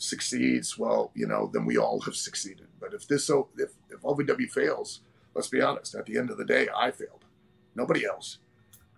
succeeds, 0.00 0.78
well, 0.78 1.10
you 1.14 1.26
know, 1.26 1.50
then 1.52 1.66
we 1.66 1.76
all 1.76 2.00
have 2.00 2.16
succeeded. 2.16 2.66
But 2.80 2.94
if 2.94 3.06
this, 3.06 3.26
so 3.26 3.48
if, 3.58 3.72
if 3.90 4.00
OVW 4.00 4.50
fails, 4.50 5.00
let's 5.34 5.48
be 5.48 5.60
honest, 5.60 5.94
at 5.94 6.06
the 6.06 6.16
end 6.18 6.30
of 6.30 6.38
the 6.38 6.44
day, 6.44 6.68
I 6.74 6.90
failed. 6.90 7.24
Nobody 7.74 8.04
else, 8.06 8.38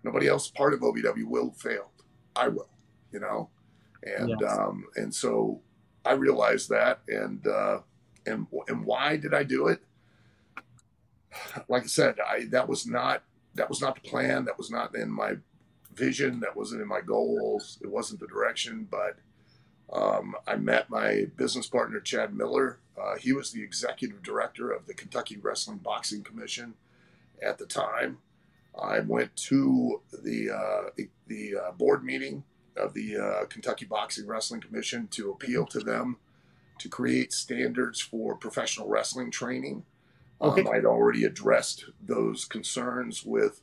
nobody 0.05 0.29
else 0.29 0.49
part 0.49 0.73
of 0.73 0.81
OVW 0.81 1.25
will 1.25 1.51
fail. 1.53 1.91
I 2.37 2.49
will, 2.49 2.71
you 3.13 3.21
know, 3.21 3.51
and 4.03 4.31
Yes. 4.41 4.59
um, 4.59 4.85
and 4.97 5.15
so 5.15 5.61
I 6.05 6.13
realized 6.13 6.69
that, 6.71 7.01
and 7.09 7.47
uh, 7.47 7.81
and 8.27 8.47
and 8.69 8.85
why 8.85 9.17
did 9.17 9.35
I 9.35 9.43
do 9.43 9.69
it? 9.69 9.81
Like 11.69 11.85
I 11.85 11.87
said, 11.87 12.17
I 12.21 12.47
that 12.51 12.69
was 12.69 12.87
not 12.87 13.25
that 13.55 13.69
was 13.69 13.81
not 13.81 13.95
the 13.97 14.09
plan. 14.09 14.45
That 14.45 14.57
was 14.57 14.71
not 14.71 14.95
in 14.95 15.11
my 15.11 15.35
vision. 15.95 16.41
That 16.41 16.57
wasn't 16.57 16.81
in 16.83 16.89
my 16.89 17.01
goals. 17.01 17.79
It 17.83 17.91
wasn't 17.91 18.21
the 18.21 18.27
direction. 18.27 18.89
But 18.91 19.19
um, 19.93 20.35
I 20.47 20.57
met 20.57 20.91
my 20.91 21.27
business 21.37 21.67
partner 21.67 22.01
Chad 22.01 22.35
Miller. 22.35 22.79
Uh, 23.01 23.17
he 23.17 23.33
was 23.33 23.53
the 23.53 23.63
executive 23.63 24.23
director 24.23 24.71
of 24.71 24.87
the 24.87 24.95
Kentucky 24.95 25.37
Wrestling 25.37 25.79
Boxing 25.79 26.23
Commission 26.23 26.75
at 27.43 27.59
the 27.59 27.67
time. 27.67 28.19
I 28.81 29.01
went 29.01 29.37
to 29.37 30.01
the 30.23 30.51
uh, 30.51 31.05
the 31.27 31.57
uh, 31.57 31.73
board 31.73 32.05
meeting 32.05 32.45
of 32.77 32.95
the 32.95 33.17
uh, 33.17 33.45
Kentucky 33.47 33.85
Boxing 33.85 34.27
Wrestling 34.27 34.63
Commission 34.63 35.09
to 35.09 35.31
appeal 35.31 35.67
to 35.67 35.81
them 35.81 36.17
to 36.79 36.89
create 36.89 37.33
standards 37.33 38.01
for 38.01 38.35
professional 38.35 38.89
wrestling 38.89 39.31
training. 39.31 39.85
Okay. 40.41 40.63
Um, 40.63 40.69
I'd 40.69 40.87
already 40.87 41.25
addressed 41.25 41.85
those 42.01 42.47
concerns 42.47 43.25
with 43.25 43.61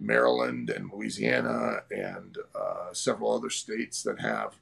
Maryland 0.00 0.70
and 0.70 0.90
Louisiana 0.92 1.82
and 1.90 2.38
uh, 2.54 2.92
several 2.92 3.32
other 3.32 3.50
states 3.50 4.02
that 4.02 4.20
have. 4.20 4.56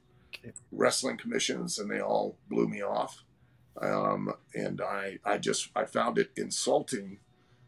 Wrestling 0.71 1.17
commissions, 1.17 1.79
and 1.79 1.89
they 1.89 1.99
all 1.99 2.37
blew 2.49 2.67
me 2.67 2.81
off. 2.81 3.23
Um, 3.81 4.33
and 4.53 4.81
I, 4.81 5.19
I 5.25 5.37
just, 5.37 5.69
I 5.75 5.85
found 5.85 6.17
it 6.17 6.31
insulting 6.37 7.19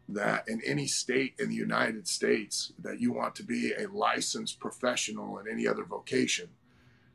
that 0.10 0.48
in 0.48 0.62
any 0.66 0.88
state 0.88 1.36
in 1.38 1.50
the 1.50 1.56
United 1.56 2.08
States 2.08 2.72
that 2.80 3.02
you 3.02 3.12
want 3.12 3.36
to 3.36 3.44
be 3.44 3.74
a 3.74 3.88
licensed 3.88 4.60
professional 4.60 5.38
in 5.40 5.52
any 5.52 5.68
other 5.68 5.84
vocation, 5.84 6.50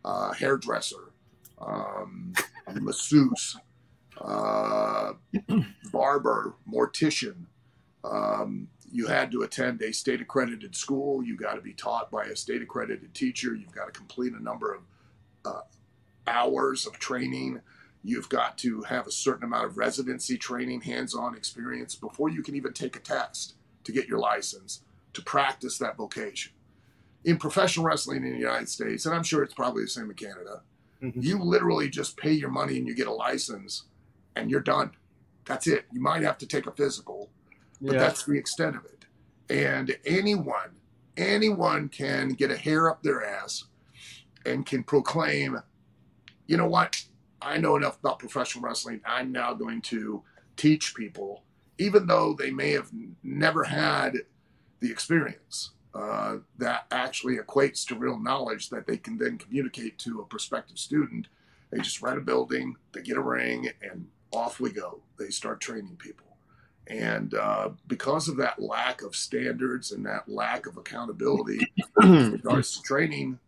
uh, 0.05 0.33
hairdresser, 0.33 1.13
um, 1.59 2.35
masseuse, 2.69 3.57
uh, 4.21 5.13
barber, 5.93 6.55
mortician, 6.71 7.47
um, 8.05 8.69
you 8.91 9.07
had 9.07 9.31
to 9.33 9.43
attend 9.43 9.81
a 9.81 9.93
state 9.93 10.21
accredited 10.21 10.77
school. 10.77 11.23
You 11.23 11.37
got 11.37 11.55
to 11.55 11.63
be 11.63 11.73
taught 11.73 12.11
by 12.11 12.25
a 12.25 12.37
state 12.37 12.61
accredited 12.61 13.15
teacher. 13.15 13.55
You've 13.55 13.73
got 13.73 13.87
to 13.87 13.93
complete 13.93 14.35
a 14.35 14.43
number 14.43 14.75
of 14.75 14.83
uh, 15.45 15.63
hours 16.27 16.87
of 16.87 16.99
training. 16.99 17.61
You've 18.05 18.29
got 18.29 18.59
to 18.59 18.83
have 18.83 19.07
a 19.07 19.13
certain 19.13 19.45
amount 19.45 19.67
of 19.67 19.77
residency 19.79 20.37
training, 20.37 20.83
hands 20.83 21.15
on 21.15 21.37
experience 21.37 21.95
before 21.95 22.29
you 22.31 22.43
can 22.43 22.57
even 22.57 22.73
take 22.73 22.97
a 22.97 23.01
test 23.01 23.55
to 23.85 23.93
get 23.93 24.09
your 24.09 24.19
license 24.19 24.83
to 25.13 25.23
practice 25.23 25.79
that 25.79 25.97
vocation. 25.97 26.53
In 27.25 27.37
professional 27.37 27.87
wrestling 27.87 28.25
in 28.25 28.33
the 28.33 28.39
United 28.39 28.69
States, 28.69 29.07
and 29.07 29.15
I'm 29.15 29.23
sure 29.23 29.43
it's 29.45 29.55
probably 29.55 29.85
the 29.85 29.89
same 29.89 30.11
in 30.11 30.17
Canada, 30.17 30.63
Mhm. 31.01 31.23
you 31.23 31.39
literally 31.39 31.89
just 31.89 32.17
pay 32.17 32.33
your 32.33 32.51
money 32.51 32.77
and 32.79 32.87
you 32.87 32.95
get 32.95 33.07
a 33.07 33.13
license 33.13 33.85
and 34.35 34.51
you're 34.51 34.61
done. 34.61 34.93
That's 35.45 35.67
it. 35.67 35.87
You 35.93 36.01
might 36.01 36.23
have 36.23 36.39
to 36.39 36.47
take 36.47 36.67
a 36.67 36.73
physical, 36.73 37.31
but 37.81 37.95
Yeah. 37.95 37.99
that's 38.01 38.25
the 38.25 38.39
extent 38.39 38.77
of 38.77 38.85
it. 38.85 39.07
And 39.49 39.99
anyone, 40.05 40.81
anyone 41.17 41.89
can 41.89 42.31
get 42.31 42.51
a 42.51 42.57
hair 42.57 42.89
up 42.91 43.03
their 43.03 43.25
ass 43.25 43.65
and 44.45 44.67
can 44.67 44.83
proclaim, 44.83 45.59
you 46.47 46.57
know 46.57 46.69
what? 46.69 47.03
I 47.41 47.59
know 47.59 47.77
enough 47.77 47.99
about 47.99 48.19
professional 48.19 48.65
wrestling. 48.65 49.01
I'm 49.05 49.33
now 49.33 49.55
going 49.55 49.83
to 49.83 50.23
teach 50.57 50.95
people, 50.95 51.43
even 51.79 52.07
though 52.07 52.35
they 52.35 52.51
may 52.51 52.71
have 52.73 52.91
never 53.23 53.65
had 53.65 54.19
the 54.81 54.91
experience. 54.91 55.71
Uh, 55.95 56.39
that 56.57 56.87
actually 56.91 57.37
equates 57.37 57.87
to 57.87 57.95
real 57.95 58.19
knowledge 58.19 58.71
that 58.71 58.87
they 58.87 58.97
can 58.97 59.19
then 59.19 59.37
communicate 59.37 59.99
to 59.99 60.21
a 60.21 60.25
prospective 60.25 60.79
student. 60.79 61.29
They 61.71 61.79
just 61.79 62.01
rent 62.01 62.17
a 62.17 62.23
building, 62.23 62.77
they 62.93 63.03
get 63.03 63.19
a 63.19 63.23
ring, 63.23 63.69
and 63.83 64.07
off 64.33 64.59
we 64.59 64.73
go. 64.73 65.01
They 65.19 65.29
start 65.29 65.61
training 65.61 65.97
people. 65.99 66.27
And 66.87 67.35
uh, 67.35 67.71
because 67.87 68.29
of 68.29 68.37
that 68.39 68.61
lack 68.61 69.03
of 69.03 69.15
standards 69.15 69.93
and 69.93 70.05
that 70.07 70.29
lack 70.29 70.67
of 70.67 70.77
accountability 70.77 71.61
in 72.03 72.33
regards 72.33 72.77
to 72.77 72.83
training, 72.83 73.39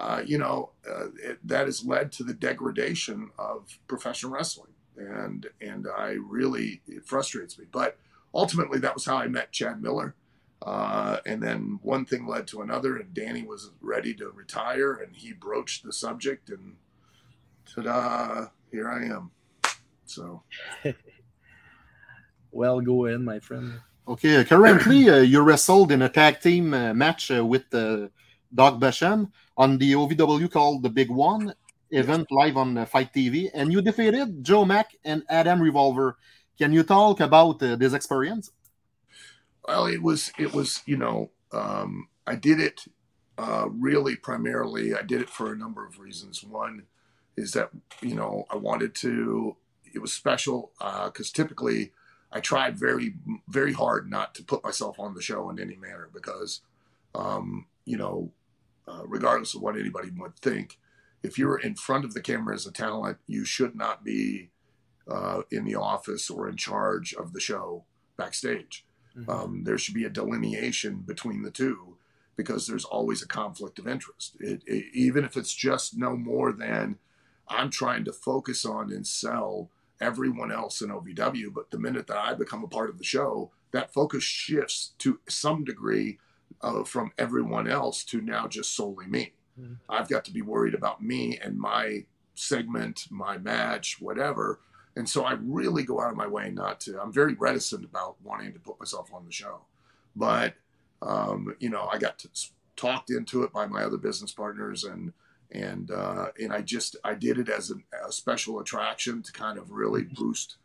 uh, 0.00 0.22
you 0.24 0.38
know, 0.38 0.70
uh, 0.88 1.08
it, 1.22 1.38
that 1.46 1.66
has 1.66 1.84
led 1.84 2.10
to 2.12 2.24
the 2.24 2.32
degradation 2.32 3.30
of 3.38 3.78
professional 3.86 4.32
wrestling. 4.32 4.72
And 4.96 5.46
and 5.60 5.86
I 5.96 6.16
really 6.22 6.80
it 6.86 7.06
frustrates 7.06 7.58
me. 7.58 7.66
But 7.70 7.98
ultimately, 8.34 8.78
that 8.80 8.94
was 8.94 9.04
how 9.04 9.16
I 9.16 9.28
met 9.28 9.52
Chad 9.52 9.82
Miller. 9.82 10.14
Uh, 10.62 11.18
and 11.24 11.42
then 11.42 11.78
one 11.82 12.04
thing 12.04 12.26
led 12.26 12.46
to 12.46 12.60
another, 12.60 12.96
and 12.96 13.14
Danny 13.14 13.42
was 13.42 13.70
ready 13.80 14.12
to 14.14 14.30
retire, 14.30 14.92
and 14.92 15.16
he 15.16 15.32
broached 15.32 15.84
the 15.84 15.92
subject, 15.92 16.50
and 16.50 16.76
ta-da! 17.64 18.48
Here 18.70 18.88
I 18.88 19.04
am. 19.04 19.30
So, 20.04 20.42
well, 22.52 22.82
go 22.82 23.06
in, 23.06 23.24
my 23.24 23.38
friend. 23.38 23.80
Okay, 24.06 24.44
currently 24.44 25.08
uh, 25.08 25.20
you 25.20 25.40
wrestled 25.40 25.92
in 25.92 26.02
a 26.02 26.10
tag 26.10 26.40
team 26.40 26.74
uh, 26.74 26.92
match 26.92 27.30
uh, 27.30 27.44
with 27.44 27.72
uh, 27.74 28.08
Doug 28.54 28.80
Basham 28.80 29.30
on 29.60 29.76
the 29.76 29.92
OVW 29.92 30.50
called 30.50 30.82
the 30.82 30.88
Big 30.88 31.10
One 31.10 31.52
event 31.90 32.28
live 32.30 32.56
on 32.56 32.78
uh, 32.78 32.86
FITE 32.86 33.12
TV, 33.12 33.50
and 33.52 33.70
you 33.70 33.82
defeated 33.82 34.42
Joe 34.42 34.64
Mack 34.64 34.96
and 35.04 35.22
Adam 35.28 35.60
Revolver. 35.60 36.16
Can 36.56 36.72
you 36.72 36.82
talk 36.82 37.20
about 37.20 37.62
uh, 37.62 37.76
this 37.76 37.92
experience? 37.92 38.52
Well, 39.68 39.84
it 39.84 40.02
was 40.02 40.32
it 40.38 40.54
was 40.54 40.82
you 40.86 40.96
know 40.96 41.30
um, 41.52 42.08
I 42.26 42.36
did 42.36 42.58
it 42.58 42.86
uh, 43.36 43.66
really 43.68 44.16
primarily. 44.16 44.94
I 44.94 45.02
did 45.02 45.20
it 45.20 45.28
for 45.28 45.52
a 45.52 45.58
number 45.58 45.86
of 45.86 45.98
reasons. 45.98 46.42
One 46.42 46.84
is 47.36 47.52
that 47.52 47.68
you 48.00 48.14
know 48.14 48.46
I 48.50 48.56
wanted 48.56 48.94
to. 48.96 49.56
It 49.92 49.98
was 49.98 50.14
special 50.14 50.72
because 50.78 51.30
uh, 51.30 51.34
typically 51.34 51.92
I 52.32 52.40
tried 52.40 52.78
very 52.78 53.12
very 53.46 53.74
hard 53.74 54.08
not 54.08 54.34
to 54.36 54.42
put 54.42 54.64
myself 54.64 54.98
on 54.98 55.12
the 55.12 55.20
show 55.20 55.50
in 55.50 55.60
any 55.60 55.76
manner 55.76 56.08
because 56.14 56.62
um, 57.14 57.66
you 57.84 57.98
know 57.98 58.32
uh, 58.88 59.02
regardless 59.06 59.54
of 59.54 59.62
what 59.62 59.76
anybody 59.76 60.10
would 60.16 60.36
think, 60.36 60.78
if 61.22 61.38
you're 61.38 61.58
in 61.58 61.74
front 61.74 62.04
of 62.04 62.14
the 62.14 62.20
camera 62.20 62.54
as 62.54 62.66
a 62.66 62.72
talent, 62.72 63.18
you 63.26 63.44
should 63.44 63.74
not 63.74 64.04
be 64.04 64.50
uh, 65.10 65.42
in 65.50 65.64
the 65.64 65.74
office 65.74 66.30
or 66.30 66.48
in 66.48 66.56
charge 66.56 67.14
of 67.14 67.32
the 67.32 67.40
show 67.40 67.84
backstage. 68.16 68.86
Mm-hmm. 69.16 69.30
Um, 69.30 69.64
there 69.64 69.78
should 69.78 69.94
be 69.94 70.04
a 70.04 70.10
delineation 70.10 70.98
between 71.06 71.42
the 71.42 71.50
two 71.50 71.96
because 72.36 72.66
there's 72.66 72.84
always 72.84 73.22
a 73.22 73.28
conflict 73.28 73.78
of 73.78 73.86
interest. 73.86 74.36
It, 74.40 74.62
it, 74.66 74.86
even 74.94 75.24
if 75.24 75.36
it's 75.36 75.52
just 75.52 75.96
no 75.96 76.16
more 76.16 76.52
than 76.52 76.98
I'm 77.48 77.70
trying 77.70 78.04
to 78.04 78.12
focus 78.12 78.64
on 78.64 78.92
and 78.92 79.06
sell 79.06 79.68
everyone 80.00 80.50
else 80.50 80.80
in 80.80 80.88
OVW, 80.88 81.52
but 81.52 81.70
the 81.70 81.78
minute 81.78 82.06
that 82.06 82.16
I 82.16 82.34
become 82.34 82.64
a 82.64 82.68
part 82.68 82.88
of 82.88 82.98
the 82.98 83.04
show, 83.04 83.50
that 83.72 83.92
focus 83.92 84.22
shifts 84.22 84.92
to 84.98 85.20
some 85.28 85.64
degree 85.64 86.18
uh, 86.62 86.84
from 86.84 87.12
everyone 87.18 87.68
else 87.68 88.04
to 88.04 88.20
now 88.20 88.46
just 88.46 88.74
solely 88.74 89.06
me. 89.06 89.32
Mm-hmm. 89.60 89.74
I've 89.88 90.08
got 90.08 90.24
to 90.26 90.32
be 90.32 90.42
worried 90.42 90.74
about 90.74 91.02
me 91.02 91.38
and 91.42 91.58
my 91.58 92.04
segment, 92.34 93.06
my 93.10 93.38
match, 93.38 94.00
whatever 94.00 94.60
and 94.96 95.08
so 95.08 95.24
I 95.24 95.32
really 95.40 95.84
go 95.84 96.00
out 96.00 96.10
of 96.10 96.16
my 96.16 96.26
way 96.26 96.50
not 96.50 96.80
to. 96.80 97.00
I'm 97.00 97.12
very 97.12 97.34
reticent 97.34 97.84
about 97.84 98.16
wanting 98.22 98.52
to 98.52 98.58
put 98.58 98.78
myself 98.80 99.12
on 99.14 99.24
the 99.24 99.32
show, 99.32 99.62
but 100.16 100.54
um, 101.02 101.54
you 101.60 101.70
know, 101.70 101.88
I 101.90 101.98
got 101.98 102.18
to, 102.20 102.28
talked 102.76 103.10
into 103.10 103.42
it 103.42 103.52
by 103.52 103.66
my 103.66 103.82
other 103.82 103.98
business 103.98 104.32
partners, 104.32 104.84
and 104.84 105.12
and 105.52 105.90
uh, 105.90 106.26
and 106.40 106.52
I 106.52 106.62
just 106.62 106.96
I 107.04 107.14
did 107.14 107.38
it 107.38 107.48
as 107.48 107.70
a, 107.70 108.06
a 108.06 108.12
special 108.12 108.58
attraction 108.60 109.22
to 109.22 109.32
kind 109.32 109.58
of 109.58 109.70
really 109.70 110.02
mm-hmm. 110.02 110.14
boost 110.14 110.56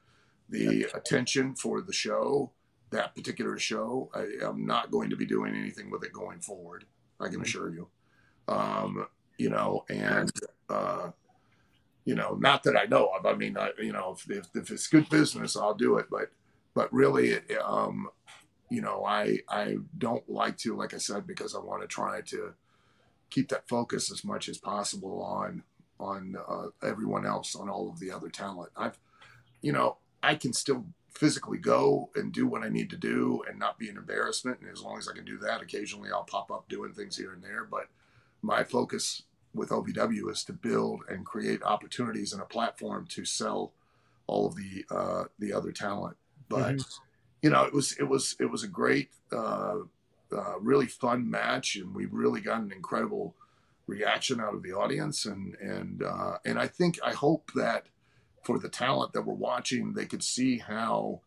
the 0.49 0.87
attention 0.93 1.55
for 1.55 1.81
the 1.81 1.93
show, 1.93 2.51
that 2.95 3.15
particular 3.15 3.57
show. 3.57 4.09
I, 4.13 4.45
am 4.45 4.65
not 4.65 4.91
going 4.91 5.09
to 5.09 5.15
be 5.15 5.25
doing 5.25 5.55
anything 5.55 5.89
with 5.91 6.03
it 6.03 6.13
going 6.13 6.39
forward. 6.39 6.85
I 7.19 7.25
can 7.25 7.35
mm-hmm. 7.35 7.41
assure 7.43 7.69
you. 7.69 7.87
Um, 8.47 9.07
you 9.37 9.49
know, 9.49 9.85
and 9.89 10.31
uh, 10.69 11.11
you 12.05 12.15
know, 12.15 12.35
not 12.39 12.63
that 12.63 12.77
I 12.77 12.85
know 12.85 13.07
of. 13.17 13.25
I 13.25 13.33
mean, 13.33 13.57
I, 13.57 13.71
you 13.79 13.91
know, 13.91 14.15
if, 14.17 14.29
if, 14.29 14.47
if 14.53 14.71
it's 14.71 14.87
good 14.87 15.09
business, 15.09 15.57
I'll 15.57 15.73
do 15.73 15.97
it. 15.97 16.05
But, 16.09 16.29
but 16.73 16.91
really, 16.93 17.39
um, 17.63 18.09
you 18.69 18.81
know, 18.81 19.03
I, 19.03 19.39
I 19.49 19.77
don't 19.97 20.27
like 20.29 20.57
to, 20.59 20.75
like 20.75 20.93
I 20.93 20.97
said, 20.97 21.27
because 21.27 21.55
I 21.55 21.59
want 21.59 21.81
to 21.81 21.87
try 21.87 22.21
to 22.21 22.53
keep 23.29 23.49
that 23.49 23.67
focus 23.67 24.11
as 24.11 24.23
much 24.23 24.47
as 24.47 24.57
possible 24.57 25.21
on, 25.23 25.63
on 25.99 26.35
uh, 26.47 26.67
everyone 26.83 27.25
else, 27.25 27.55
on 27.55 27.69
all 27.69 27.89
of 27.89 27.99
the 27.99 28.11
other 28.11 28.29
talent. 28.29 28.71
I've, 28.77 28.99
you 29.61 29.71
know, 29.71 29.97
I 30.21 30.35
can 30.35 30.53
still 30.53 30.85
physically 31.15 31.57
go 31.57 32.09
and 32.15 32.33
do 32.33 32.45
what 32.45 32.61
I 32.61 32.69
need 32.69 32.89
to 32.89 32.97
do 32.97 33.41
and 33.49 33.57
not 33.57 33.79
be 33.79 33.89
an 33.89 33.97
embarrassment. 33.97 34.59
And 34.59 34.69
as 34.69 34.81
long 34.81 34.97
as 34.97 35.07
I 35.07 35.13
can 35.13 35.25
do 35.25 35.37
that, 35.39 35.61
occasionally 35.61 36.09
I'll 36.11 36.23
pop 36.23 36.51
up 36.51 36.67
doing 36.67 36.93
things 36.93 37.15
here 37.15 37.31
and 37.31 37.41
there. 37.41 37.65
But 37.69 37.87
my 38.41 38.63
focus 38.63 39.23
with 39.53 39.69
OVW 39.69 40.29
is 40.29 40.43
to 40.43 40.53
build 40.53 41.03
and 41.07 41.25
create 41.25 41.63
opportunities 41.63 42.33
and 42.33 42.41
a 42.41 42.45
platform 42.45 43.07
to 43.11 43.23
sell 43.23 43.71
all 44.27 44.47
of 44.47 44.55
the 44.55 44.85
uh, 44.91 45.25
the 45.39 45.53
other 45.53 45.71
talent. 45.71 46.17
But 46.49 46.75
mm-hmm. 46.75 47.01
you 47.41 47.49
know, 47.49 47.63
it 47.63 47.73
was 47.73 47.93
it 47.97 48.03
was 48.03 48.35
it 48.39 48.51
was 48.51 48.63
a 48.63 48.67
great, 48.67 49.09
uh, 49.31 49.77
uh, 50.31 50.59
really 50.59 50.87
fun 50.87 51.29
match, 51.29 51.77
and 51.77 51.95
we 51.95 52.05
really 52.07 52.41
got 52.41 52.61
an 52.61 52.71
incredible 52.71 53.35
reaction 53.87 54.41
out 54.41 54.53
of 54.53 54.63
the 54.63 54.73
audience, 54.73 55.25
and 55.25 55.55
and 55.55 56.03
uh, 56.03 56.37
and 56.43 56.59
I 56.59 56.67
think 56.67 56.99
I 57.03 57.13
hope 57.13 57.51
that 57.55 57.85
for 58.45 58.59
the 58.59 58.69
talent 58.69 59.13
that 59.13 59.25
were 59.25 59.33
watching, 59.33 59.93
they 59.93 60.05
could 60.05 60.23
see 60.23 60.59
how 60.59 61.21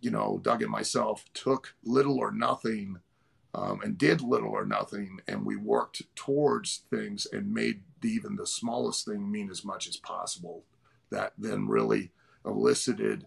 you 0.00 0.10
know 0.10 0.40
Doug 0.42 0.62
and 0.62 0.70
myself 0.70 1.24
took 1.32 1.74
little 1.84 2.18
or 2.18 2.32
nothing 2.32 2.98
um, 3.54 3.80
and 3.82 3.96
did 3.96 4.20
little 4.20 4.50
or 4.50 4.64
nothing. 4.64 5.20
And 5.26 5.44
we 5.44 5.56
worked 5.56 6.02
towards 6.14 6.82
things 6.90 7.26
and 7.32 7.52
made 7.52 7.82
even 8.02 8.36
the 8.36 8.46
smallest 8.46 9.06
thing 9.06 9.30
mean 9.30 9.50
as 9.50 9.64
much 9.64 9.88
as 9.88 9.96
possible. 9.96 10.64
That 11.10 11.32
then 11.38 11.66
really 11.66 12.12
elicited 12.44 13.26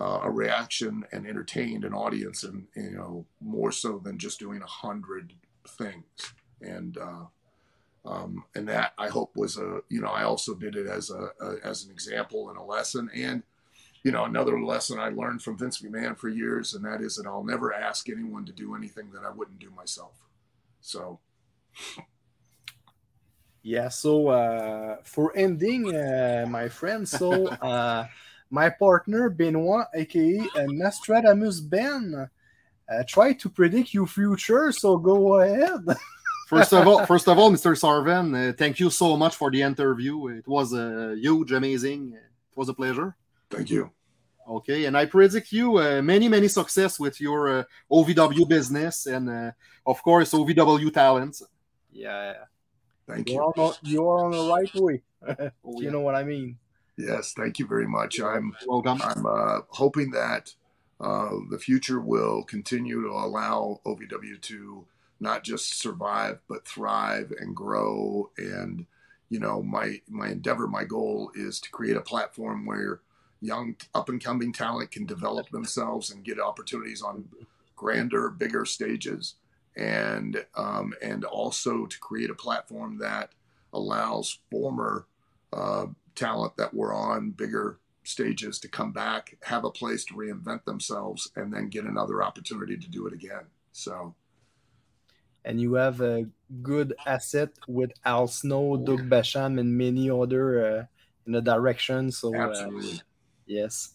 uh, 0.00 0.20
a 0.22 0.30
reaction 0.30 1.04
and 1.12 1.26
entertained 1.26 1.84
an 1.84 1.92
audience, 1.92 2.44
and 2.44 2.66
you 2.74 2.92
know 2.92 3.26
more 3.40 3.72
so 3.72 3.98
than 3.98 4.18
just 4.18 4.38
doing 4.38 4.62
a 4.62 4.66
hundred 4.66 5.34
things. 5.66 6.04
And 6.60 6.96
uh, 6.98 7.24
um, 8.04 8.44
and 8.54 8.68
that 8.68 8.92
I 8.98 9.08
hope 9.08 9.36
was 9.36 9.58
a 9.58 9.80
you 9.88 10.00
know 10.00 10.08
I 10.08 10.24
also 10.24 10.54
did 10.54 10.76
it 10.76 10.86
as 10.86 11.10
a, 11.10 11.30
a 11.40 11.56
as 11.64 11.84
an 11.84 11.90
example 11.90 12.48
and 12.48 12.58
a 12.58 12.62
lesson 12.62 13.10
and 13.14 13.42
you 14.02 14.12
know, 14.12 14.24
another 14.24 14.60
lesson 14.62 14.98
I 14.98 15.10
learned 15.10 15.42
from 15.42 15.58
Vince 15.58 15.82
McMahon 15.82 16.16
for 16.16 16.28
years, 16.28 16.74
and 16.74 16.84
that 16.84 17.02
is 17.02 17.16
that 17.16 17.26
I'll 17.26 17.44
never 17.44 17.72
ask 17.72 18.08
anyone 18.08 18.44
to 18.46 18.52
do 18.52 18.74
anything 18.74 19.10
that 19.12 19.24
I 19.24 19.30
wouldn't 19.30 19.58
do 19.58 19.70
myself. 19.70 20.14
So, 20.80 21.20
yeah. 23.62 23.88
So 23.88 24.28
uh, 24.28 24.96
for 25.04 25.36
ending, 25.36 25.94
uh, 25.94 26.46
my 26.48 26.68
friend, 26.68 27.06
so 27.06 27.48
uh, 27.48 28.06
my 28.48 28.70
partner 28.70 29.28
Benoit, 29.28 29.86
aka 29.94 30.40
uh, 30.56 30.66
Nostradamus 30.68 31.60
Ben, 31.60 32.30
uh, 32.90 33.02
tried 33.06 33.38
to 33.40 33.50
predict 33.50 33.92
your 33.92 34.06
future. 34.06 34.72
So 34.72 34.96
go 34.96 35.40
ahead. 35.40 35.84
first 36.50 36.72
of 36.72 36.86
all, 36.86 37.06
first 37.06 37.28
of 37.28 37.38
all, 37.38 37.50
Mr. 37.50 37.72
Sarven, 37.82 38.26
uh, 38.34 38.52
thank 38.52 38.80
you 38.80 38.90
so 38.90 39.16
much 39.16 39.34
for 39.36 39.50
the 39.50 39.62
interview. 39.62 40.14
It 40.28 40.46
was 40.46 40.74
uh, 40.74 41.14
huge, 41.16 41.52
amazing. 41.52 42.00
It 42.14 42.56
was 42.56 42.68
a 42.68 42.74
pleasure. 42.74 43.16
Thank 43.48 43.70
you. 43.70 43.90
Okay, 44.48 44.86
and 44.86 44.96
I 44.96 45.06
predict 45.06 45.52
you 45.52 45.78
uh, 45.78 46.02
many, 46.02 46.28
many 46.28 46.48
success 46.48 46.98
with 46.98 47.20
your 47.20 47.40
uh, 47.60 47.64
OVW 47.90 48.48
business 48.48 49.06
and, 49.06 49.30
uh, 49.30 49.52
of 49.86 50.02
course, 50.02 50.32
OVW 50.32 50.92
talents. 50.92 51.42
Yeah. 51.92 52.34
Thank 53.06 53.28
you're 53.28 53.52
you. 53.56 53.62
On, 53.62 53.74
you're 53.82 54.24
on 54.24 54.30
the 54.32 54.44
right 54.52 54.74
way. 54.74 55.02
oh, 55.64 55.80
you 55.80 55.84
yeah. 55.84 55.90
know 55.90 56.00
what 56.00 56.16
I 56.16 56.24
mean. 56.24 56.58
Yes, 56.96 57.32
thank 57.32 57.58
you 57.58 57.66
very 57.66 57.86
much. 57.86 58.20
I'm 58.20 58.54
welcome. 58.66 59.00
I'm 59.02 59.24
uh, 59.24 59.60
hoping 59.68 60.10
that 60.10 60.52
uh, 61.00 61.30
the 61.50 61.58
future 61.58 62.00
will 62.00 62.42
continue 62.44 63.00
to 63.02 63.08
allow 63.08 63.80
OVW 63.86 64.40
to 64.42 64.86
not 65.20 65.44
just 65.44 65.78
survive 65.78 66.40
but 66.48 66.66
thrive 66.66 67.32
and 67.38 67.54
grow. 67.54 68.30
And 68.38 68.86
you 69.28 69.38
know, 69.38 69.62
my 69.62 70.00
my 70.08 70.28
endeavor, 70.28 70.66
my 70.66 70.84
goal 70.84 71.30
is 71.34 71.60
to 71.60 71.70
create 71.70 71.96
a 71.96 72.02
platform 72.02 72.66
where 72.66 73.00
young 73.40 73.76
up 73.94 74.08
and 74.08 74.22
coming 74.22 74.52
talent 74.52 74.90
can 74.90 75.06
develop 75.06 75.48
themselves 75.50 76.10
and 76.10 76.24
get 76.24 76.40
opportunities 76.40 77.02
on 77.02 77.28
grander, 77.76 78.28
bigger 78.30 78.64
stages, 78.64 79.36
and 79.76 80.44
um, 80.56 80.92
and 81.02 81.24
also 81.24 81.86
to 81.86 81.98
create 82.00 82.30
a 82.30 82.34
platform 82.34 82.98
that 82.98 83.32
allows 83.72 84.38
former 84.50 85.06
uh, 85.52 85.86
talent 86.14 86.56
that 86.56 86.74
were 86.74 86.92
on 86.92 87.30
bigger 87.30 87.78
stages 88.02 88.58
to 88.58 88.68
come 88.68 88.92
back, 88.92 89.36
have 89.44 89.64
a 89.64 89.70
place 89.70 90.04
to 90.04 90.14
reinvent 90.14 90.64
themselves, 90.64 91.30
and 91.36 91.52
then 91.52 91.68
get 91.68 91.84
another 91.84 92.22
opportunity 92.22 92.76
to 92.76 92.88
do 92.88 93.06
it 93.06 93.12
again. 93.12 93.44
So. 93.72 94.14
And 95.44 95.60
you 95.60 95.74
have 95.74 96.00
a 96.00 96.26
good 96.62 96.94
asset 97.06 97.50
with 97.66 97.92
Al 98.04 98.26
Snow, 98.26 98.76
Doug 98.76 99.08
Basham, 99.08 99.58
and 99.58 99.76
many 99.76 100.10
other 100.10 100.64
uh, 100.64 100.84
in 101.26 101.32
the 101.32 101.40
direction. 101.40 102.10
So, 102.10 102.34
Absolutely. 102.34 102.94
Uh, 102.94 103.02
yes, 103.46 103.94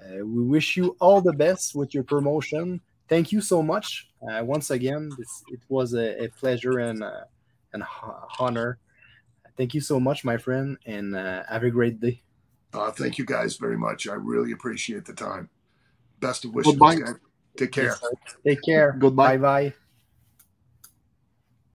uh, 0.00 0.24
we 0.24 0.42
wish 0.44 0.76
you 0.76 0.96
all 1.00 1.20
the 1.20 1.32
best 1.32 1.74
with 1.74 1.94
your 1.94 2.04
promotion. 2.04 2.80
Thank 3.08 3.32
you 3.32 3.40
so 3.40 3.62
much 3.62 4.08
uh, 4.30 4.44
once 4.44 4.70
again. 4.70 5.10
This, 5.16 5.44
it 5.48 5.60
was 5.68 5.94
a, 5.94 6.24
a 6.24 6.28
pleasure 6.28 6.78
and 6.78 7.02
uh, 7.02 7.24
an 7.72 7.84
honor. 8.38 8.78
Thank 9.56 9.74
you 9.74 9.80
so 9.80 9.98
much, 9.98 10.24
my 10.24 10.36
friend, 10.36 10.76
and 10.86 11.16
uh, 11.16 11.44
have 11.48 11.62
a 11.62 11.70
great 11.70 12.00
day. 12.00 12.22
Uh, 12.74 12.90
thank 12.90 13.16
you 13.16 13.24
guys 13.24 13.56
very 13.56 13.78
much. 13.78 14.06
I 14.06 14.14
really 14.14 14.52
appreciate 14.52 15.06
the 15.06 15.14
time. 15.14 15.48
Best 16.20 16.44
of 16.44 16.52
wishes. 16.54 16.72
Goodbye. 16.72 16.98
Take 17.56 17.72
care. 17.72 17.96
Take 18.46 18.62
care. 18.62 18.92
Goodbye. 18.98 19.38
Bye 19.38 19.70
bye. 19.70 19.74